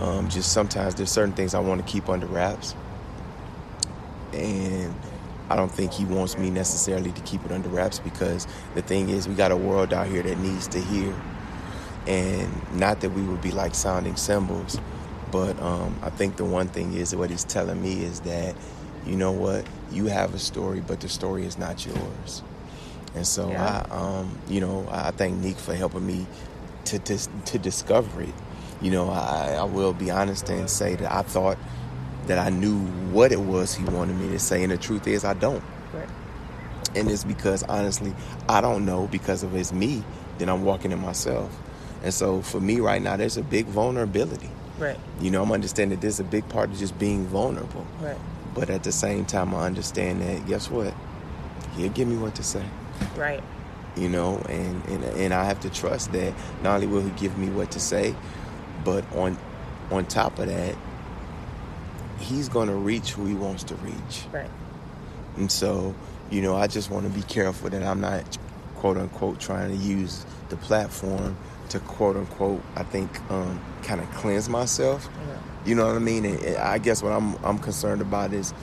um, 0.00 0.28
just 0.28 0.52
sometimes 0.52 0.94
there's 0.94 1.10
certain 1.10 1.34
things 1.34 1.54
I 1.54 1.60
want 1.60 1.84
to 1.84 1.92
keep 1.92 2.08
under 2.08 2.26
wraps, 2.26 2.74
and 4.32 4.94
I 5.50 5.56
don't 5.56 5.70
think 5.70 5.92
he 5.92 6.04
wants 6.04 6.38
me 6.38 6.50
necessarily 6.50 7.10
to 7.12 7.20
keep 7.22 7.44
it 7.44 7.50
under 7.50 7.68
wraps 7.68 7.98
because 7.98 8.46
the 8.74 8.82
thing 8.82 9.08
is, 9.08 9.26
we 9.26 9.34
got 9.34 9.50
a 9.50 9.56
world 9.56 9.92
out 9.92 10.06
here 10.06 10.22
that 10.22 10.38
needs 10.38 10.68
to 10.68 10.80
hear, 10.80 11.14
and 12.08 12.50
not 12.74 13.00
that 13.02 13.10
we 13.10 13.22
would 13.22 13.42
be 13.42 13.52
like 13.52 13.76
sounding 13.76 14.16
cymbals, 14.16 14.80
but 15.30 15.60
um, 15.62 15.96
I 16.02 16.10
think 16.10 16.36
the 16.36 16.44
one 16.44 16.68
thing 16.68 16.94
is 16.94 17.14
what 17.14 17.30
he's 17.30 17.44
telling 17.44 17.80
me 17.80 18.02
is 18.02 18.20
that, 18.20 18.56
you 19.06 19.16
know 19.16 19.32
what, 19.32 19.66
you 19.92 20.06
have 20.06 20.34
a 20.34 20.38
story, 20.40 20.80
but 20.80 21.00
the 21.00 21.08
story 21.08 21.46
is 21.46 21.58
not 21.58 21.86
yours. 21.86 22.42
And 23.14 23.26
so 23.26 23.50
yeah. 23.50 23.86
I, 23.90 23.94
um, 23.94 24.38
you 24.48 24.60
know, 24.60 24.88
I 24.90 25.12
thank 25.12 25.38
Neek 25.38 25.56
for 25.58 25.74
helping 25.74 26.06
me 26.06 26.26
to 26.86 26.98
to, 26.98 27.18
to 27.46 27.58
discover 27.58 28.22
it 28.22 28.34
you 28.80 28.90
know, 28.90 29.10
I, 29.10 29.56
I 29.58 29.64
will 29.64 29.92
be 29.92 30.10
honest 30.10 30.48
and 30.48 30.70
say 30.70 30.94
that 30.96 31.12
I 31.12 31.22
thought 31.22 31.58
that 32.26 32.38
I 32.38 32.50
knew 32.50 32.78
what 33.10 33.32
it 33.32 33.40
was 33.40 33.74
he 33.74 33.84
wanted 33.84 34.16
me 34.16 34.28
to 34.28 34.38
say, 34.38 34.62
and 34.62 34.70
the 34.70 34.76
truth 34.76 35.06
is, 35.06 35.24
I 35.24 35.34
don't. 35.34 35.62
Right. 35.92 36.08
And 36.94 37.10
it's 37.10 37.24
because 37.24 37.62
honestly, 37.64 38.14
I 38.48 38.60
don't 38.60 38.84
know 38.84 39.08
because 39.08 39.42
if 39.42 39.54
it's 39.54 39.72
me 39.72 40.04
then 40.38 40.48
I'm 40.48 40.64
walking 40.64 40.92
in 40.92 41.00
myself. 41.00 41.50
And 42.02 42.14
so 42.14 42.42
for 42.42 42.60
me 42.60 42.80
right 42.80 43.02
now, 43.02 43.16
there's 43.16 43.36
a 43.36 43.42
big 43.42 43.66
vulnerability. 43.66 44.50
Right. 44.78 44.98
You 45.20 45.30
know, 45.30 45.42
I'm 45.42 45.52
understanding 45.52 45.98
that 45.98 46.02
there's 46.02 46.20
a 46.20 46.24
big 46.24 46.48
part 46.48 46.70
of 46.70 46.78
just 46.78 46.98
being 46.98 47.26
vulnerable. 47.26 47.86
Right. 48.00 48.16
But 48.54 48.70
at 48.70 48.84
the 48.84 48.92
same 48.92 49.24
time, 49.24 49.54
I 49.54 49.66
understand 49.66 50.22
that 50.22 50.46
guess 50.46 50.70
what? 50.70 50.94
He'll 51.76 51.90
give 51.90 52.08
me 52.08 52.16
what 52.16 52.34
to 52.36 52.42
say. 52.42 52.64
Right. 53.16 53.42
You 53.96 54.08
know, 54.08 54.38
and, 54.48 54.84
and 54.86 55.04
and 55.04 55.34
I 55.34 55.44
have 55.44 55.60
to 55.60 55.70
trust 55.70 56.12
that 56.12 56.32
not 56.62 56.76
only 56.76 56.86
will 56.86 57.02
he 57.02 57.10
give 57.10 57.36
me 57.36 57.48
what 57.50 57.72
to 57.72 57.80
say, 57.80 58.14
but 58.84 59.04
on 59.12 59.36
on 59.90 60.06
top 60.06 60.38
of 60.38 60.46
that, 60.46 60.76
he's 62.20 62.48
going 62.48 62.68
to 62.68 62.74
reach 62.74 63.12
who 63.12 63.26
he 63.26 63.34
wants 63.34 63.64
to 63.64 63.74
reach. 63.76 64.26
Right. 64.32 64.50
And 65.36 65.50
so, 65.50 65.94
you 66.30 66.42
know, 66.42 66.56
I 66.56 66.66
just 66.66 66.90
want 66.90 67.06
to 67.06 67.12
be 67.12 67.22
careful 67.22 67.70
that 67.70 67.82
I'm 67.82 68.00
not 68.00 68.38
quote 68.78 68.96
unquote 68.96 69.40
trying 69.40 69.70
to 69.70 69.84
use 69.84 70.24
the 70.48 70.56
platform 70.56 71.36
to 71.70 71.80
quote 71.80 72.16
unquote 72.16 72.62
I 72.76 72.82
think 72.82 73.20
um, 73.30 73.60
kind 73.82 74.00
of 74.00 74.10
cleanse 74.12 74.48
myself. 74.48 75.08
Yeah. 75.26 75.38
You 75.66 75.74
know 75.74 75.86
what 75.86 75.96
I 75.96 76.00
mean? 76.00 76.24
And 76.24 76.56
I 76.56 76.78
guess 76.78 77.02
what 77.02 77.12
I'm 77.12 77.34
I'm 77.44 77.58
concerned 77.58 78.00
about 78.00 78.32
is 78.32 78.54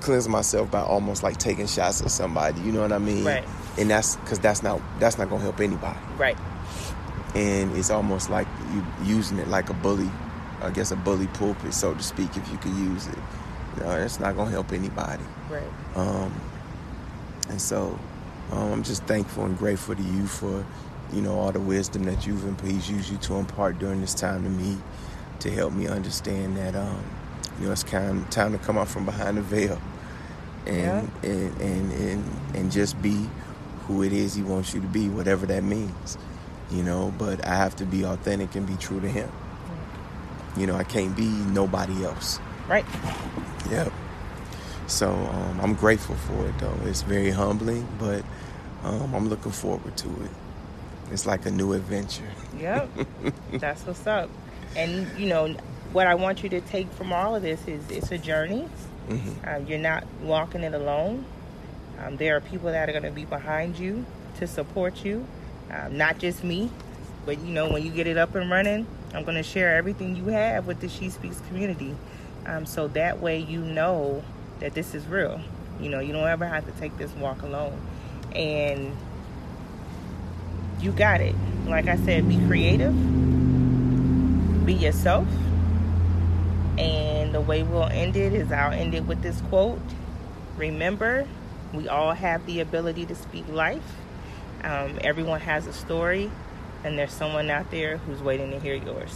cleanse 0.00 0.28
myself 0.28 0.70
by 0.70 0.82
almost 0.82 1.22
like 1.22 1.38
taking 1.38 1.66
shots 1.66 2.02
at 2.02 2.10
somebody. 2.10 2.60
You 2.60 2.72
know 2.72 2.82
what 2.82 2.92
I 2.92 2.98
mean? 2.98 3.24
Right. 3.24 3.44
And 3.78 3.90
that's 3.90 4.16
because 4.16 4.38
that's 4.38 4.62
not 4.62 4.80
that's 5.00 5.18
not 5.18 5.30
gonna 5.30 5.42
help 5.42 5.60
anybody. 5.60 5.98
Right 6.18 6.36
and 7.36 7.76
it's 7.76 7.90
almost 7.90 8.30
like 8.30 8.48
you 8.72 8.84
using 9.04 9.38
it 9.38 9.48
like 9.48 9.68
a 9.68 9.74
bully, 9.74 10.10
I 10.62 10.70
guess 10.70 10.90
a 10.90 10.96
bully 10.96 11.26
pulpit, 11.28 11.74
so 11.74 11.92
to 11.92 12.02
speak, 12.02 12.34
if 12.34 12.50
you 12.50 12.56
could 12.56 12.72
use 12.72 13.06
it. 13.06 13.18
You 13.76 13.82
know, 13.82 13.90
it's 13.96 14.18
not 14.18 14.36
gonna 14.36 14.50
help 14.50 14.72
anybody. 14.72 15.22
Right. 15.50 15.62
Um, 15.94 16.32
and 17.50 17.60
so 17.60 17.98
um, 18.52 18.72
I'm 18.72 18.82
just 18.82 19.02
thankful 19.04 19.44
and 19.44 19.56
grateful 19.56 19.94
to 19.94 20.02
you 20.02 20.26
for, 20.26 20.64
you 21.12 21.22
know, 21.22 21.38
all 21.38 21.52
the 21.52 21.60
wisdom 21.60 22.04
that 22.04 22.26
you've 22.26 22.60
He's 22.62 22.90
used 22.90 23.10
you 23.10 23.18
to 23.18 23.34
impart 23.34 23.78
during 23.78 24.00
this 24.00 24.14
time 24.14 24.44
to 24.44 24.50
me, 24.50 24.78
to 25.40 25.50
help 25.50 25.72
me 25.72 25.86
understand 25.86 26.56
that, 26.56 26.74
um, 26.74 27.04
you 27.60 27.66
know, 27.66 27.72
it's 27.72 27.84
kind 27.84 28.22
of 28.22 28.30
time 28.30 28.52
to 28.52 28.58
come 28.58 28.78
out 28.78 28.88
from 28.88 29.04
behind 29.04 29.36
the 29.36 29.42
veil, 29.42 29.80
and 30.66 31.10
yeah. 31.22 31.30
and, 31.30 31.60
and 31.60 31.92
and 31.92 32.24
and 32.54 32.72
just 32.72 33.00
be 33.00 33.28
who 33.86 34.02
it 34.02 34.12
is 34.12 34.34
He 34.34 34.42
wants 34.42 34.74
you 34.74 34.80
to 34.80 34.86
be, 34.88 35.08
whatever 35.08 35.46
that 35.46 35.62
means 35.62 36.18
you 36.70 36.82
know, 36.82 37.12
but 37.18 37.46
I 37.46 37.54
have 37.54 37.76
to 37.76 37.84
be 37.84 38.04
authentic 38.04 38.54
and 38.54 38.66
be 38.66 38.76
true 38.76 39.00
to 39.00 39.08
him. 39.08 39.30
You 40.56 40.66
know, 40.66 40.74
I 40.74 40.84
can't 40.84 41.16
be 41.16 41.26
nobody 41.26 42.04
else. 42.04 42.40
Right. 42.68 42.84
Yep. 43.70 43.92
So 44.86 45.10
um, 45.10 45.60
I'm 45.60 45.74
grateful 45.74 46.14
for 46.14 46.46
it, 46.46 46.58
though. 46.58 46.76
It's 46.84 47.02
very 47.02 47.30
humbling, 47.30 47.86
but 47.98 48.24
um, 48.84 49.14
I'm 49.14 49.28
looking 49.28 49.52
forward 49.52 49.96
to 49.96 50.08
it. 50.08 50.30
It's 51.10 51.26
like 51.26 51.46
a 51.46 51.50
new 51.50 51.72
adventure. 51.72 52.30
Yep. 52.58 52.90
That's 53.52 53.86
what's 53.86 54.06
up. 54.06 54.30
And, 54.76 55.06
you 55.18 55.26
know, 55.26 55.54
what 55.92 56.06
I 56.06 56.14
want 56.14 56.42
you 56.42 56.48
to 56.50 56.60
take 56.60 56.90
from 56.92 57.12
all 57.12 57.34
of 57.34 57.42
this 57.42 57.66
is 57.66 57.88
it's 57.90 58.10
a 58.10 58.18
journey. 58.18 58.68
Mm-hmm. 59.08 59.48
Uh, 59.48 59.58
you're 59.68 59.78
not 59.78 60.04
walking 60.22 60.62
it 60.62 60.74
alone. 60.74 61.24
Um, 62.04 62.16
there 62.16 62.36
are 62.36 62.40
people 62.40 62.70
that 62.70 62.88
are 62.88 62.92
going 62.92 63.04
to 63.04 63.10
be 63.10 63.24
behind 63.24 63.78
you 63.78 64.04
to 64.38 64.46
support 64.46 65.04
you 65.04 65.26
um, 65.70 65.96
not 65.96 66.18
just 66.18 66.44
me, 66.44 66.70
but 67.24 67.38
you 67.40 67.52
know, 67.52 67.68
when 67.68 67.84
you 67.84 67.90
get 67.90 68.06
it 68.06 68.16
up 68.16 68.34
and 68.34 68.50
running, 68.50 68.86
I'm 69.14 69.24
going 69.24 69.36
to 69.36 69.42
share 69.42 69.76
everything 69.76 70.16
you 70.16 70.26
have 70.26 70.66
with 70.66 70.80
the 70.80 70.88
She 70.88 71.10
Speaks 71.10 71.40
community. 71.48 71.94
Um, 72.46 72.66
so 72.66 72.88
that 72.88 73.20
way 73.20 73.38
you 73.38 73.60
know 73.60 74.22
that 74.60 74.74
this 74.74 74.94
is 74.94 75.06
real. 75.06 75.40
You 75.80 75.88
know, 75.90 76.00
you 76.00 76.12
don't 76.12 76.26
ever 76.26 76.46
have 76.46 76.64
to 76.66 76.72
take 76.80 76.96
this 76.98 77.10
walk 77.12 77.42
alone. 77.42 77.80
And 78.34 78.96
you 80.80 80.92
got 80.92 81.20
it. 81.20 81.34
Like 81.66 81.88
I 81.88 81.96
said, 81.96 82.28
be 82.28 82.38
creative, 82.46 82.94
be 84.64 84.74
yourself. 84.74 85.26
And 86.78 87.34
the 87.34 87.40
way 87.40 87.62
we'll 87.62 87.84
end 87.84 88.16
it 88.16 88.32
is 88.32 88.52
I'll 88.52 88.72
end 88.72 88.94
it 88.94 89.04
with 89.04 89.22
this 89.22 89.40
quote 89.42 89.80
Remember, 90.56 91.26
we 91.74 91.88
all 91.88 92.12
have 92.12 92.46
the 92.46 92.60
ability 92.60 93.04
to 93.06 93.14
speak 93.14 93.46
life. 93.48 93.82
Um, 94.64 94.98
everyone 95.02 95.40
has 95.40 95.66
a 95.66 95.72
story, 95.72 96.30
and 96.82 96.98
there's 96.98 97.12
someone 97.12 97.50
out 97.50 97.70
there 97.70 97.98
who's 97.98 98.22
waiting 98.22 98.50
to 98.52 98.58
hear 98.58 98.74
yours. 98.74 99.14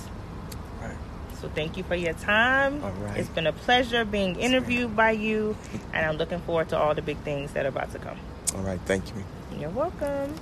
Right. 1.40 1.50
So 1.50 1.54
thank 1.54 1.76
you 1.76 1.84
for 1.84 1.94
your 1.94 2.12
time. 2.14 2.82
All 2.84 2.90
right. 2.92 3.16
It's 3.16 3.28
been 3.28 3.46
a 3.46 3.52
pleasure 3.52 4.04
being 4.04 4.36
interviewed 4.36 4.94
by 4.94 5.12
you, 5.12 5.56
and 5.92 6.06
I'm 6.06 6.16
looking 6.16 6.40
forward 6.40 6.68
to 6.70 6.78
all 6.78 6.94
the 6.94 7.02
big 7.02 7.18
things 7.18 7.52
that 7.52 7.64
are 7.64 7.70
about 7.70 7.92
to 7.92 7.98
come. 7.98 8.18
All 8.54 8.62
right. 8.62 8.80
Thank 8.86 9.04
you. 9.08 9.24
You're 9.58 9.70
welcome. 9.70 10.34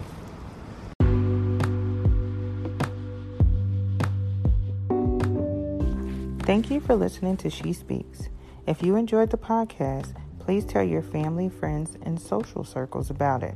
Thank 6.43 6.71
you 6.71 6.81
for 6.81 6.95
listening 6.97 7.37
to 7.39 7.51
She 7.51 7.73
Speaks. 7.73 8.29
If 8.67 8.83
you 8.83 8.97
enjoyed 8.97 9.31
the 9.31 9.37
podcast, 9.37 10.15
please 10.39 10.65
tell 10.65 10.83
your 10.83 11.03
family, 11.03 11.49
friends, 11.49 11.97
and 12.03 12.21
social 12.21 12.65
circles 12.65 13.11
about 13.11 13.43
it. 13.43 13.55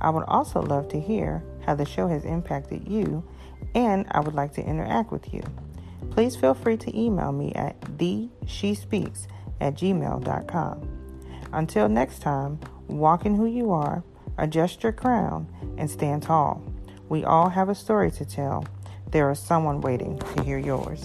I 0.00 0.10
would 0.10 0.24
also 0.24 0.62
love 0.62 0.88
to 0.90 1.00
hear 1.00 1.42
how 1.66 1.74
the 1.74 1.84
show 1.84 2.06
has 2.06 2.24
impacted 2.24 2.88
you, 2.88 3.24
and 3.74 4.06
I 4.12 4.20
would 4.20 4.34
like 4.34 4.54
to 4.54 4.64
interact 4.64 5.10
with 5.10 5.34
you. 5.34 5.42
Please 6.10 6.36
feel 6.36 6.54
free 6.54 6.76
to 6.78 6.98
email 6.98 7.32
me 7.32 7.52
at 7.54 7.80
theshespeaks 7.80 9.26
at 9.60 9.74
gmail.com. 9.74 10.88
Until 11.52 11.88
next 11.88 12.20
time, 12.20 12.58
walk 12.88 13.26
in 13.26 13.34
who 13.34 13.46
you 13.46 13.72
are, 13.72 14.02
adjust 14.38 14.82
your 14.82 14.92
crown, 14.92 15.48
and 15.76 15.90
stand 15.90 16.22
tall. 16.22 16.62
We 17.08 17.24
all 17.24 17.48
have 17.48 17.68
a 17.68 17.74
story 17.74 18.10
to 18.12 18.24
tell. 18.24 18.64
There 19.10 19.30
is 19.30 19.38
someone 19.38 19.80
waiting 19.80 20.18
to 20.18 20.42
hear 20.44 20.58
yours. 20.58 21.04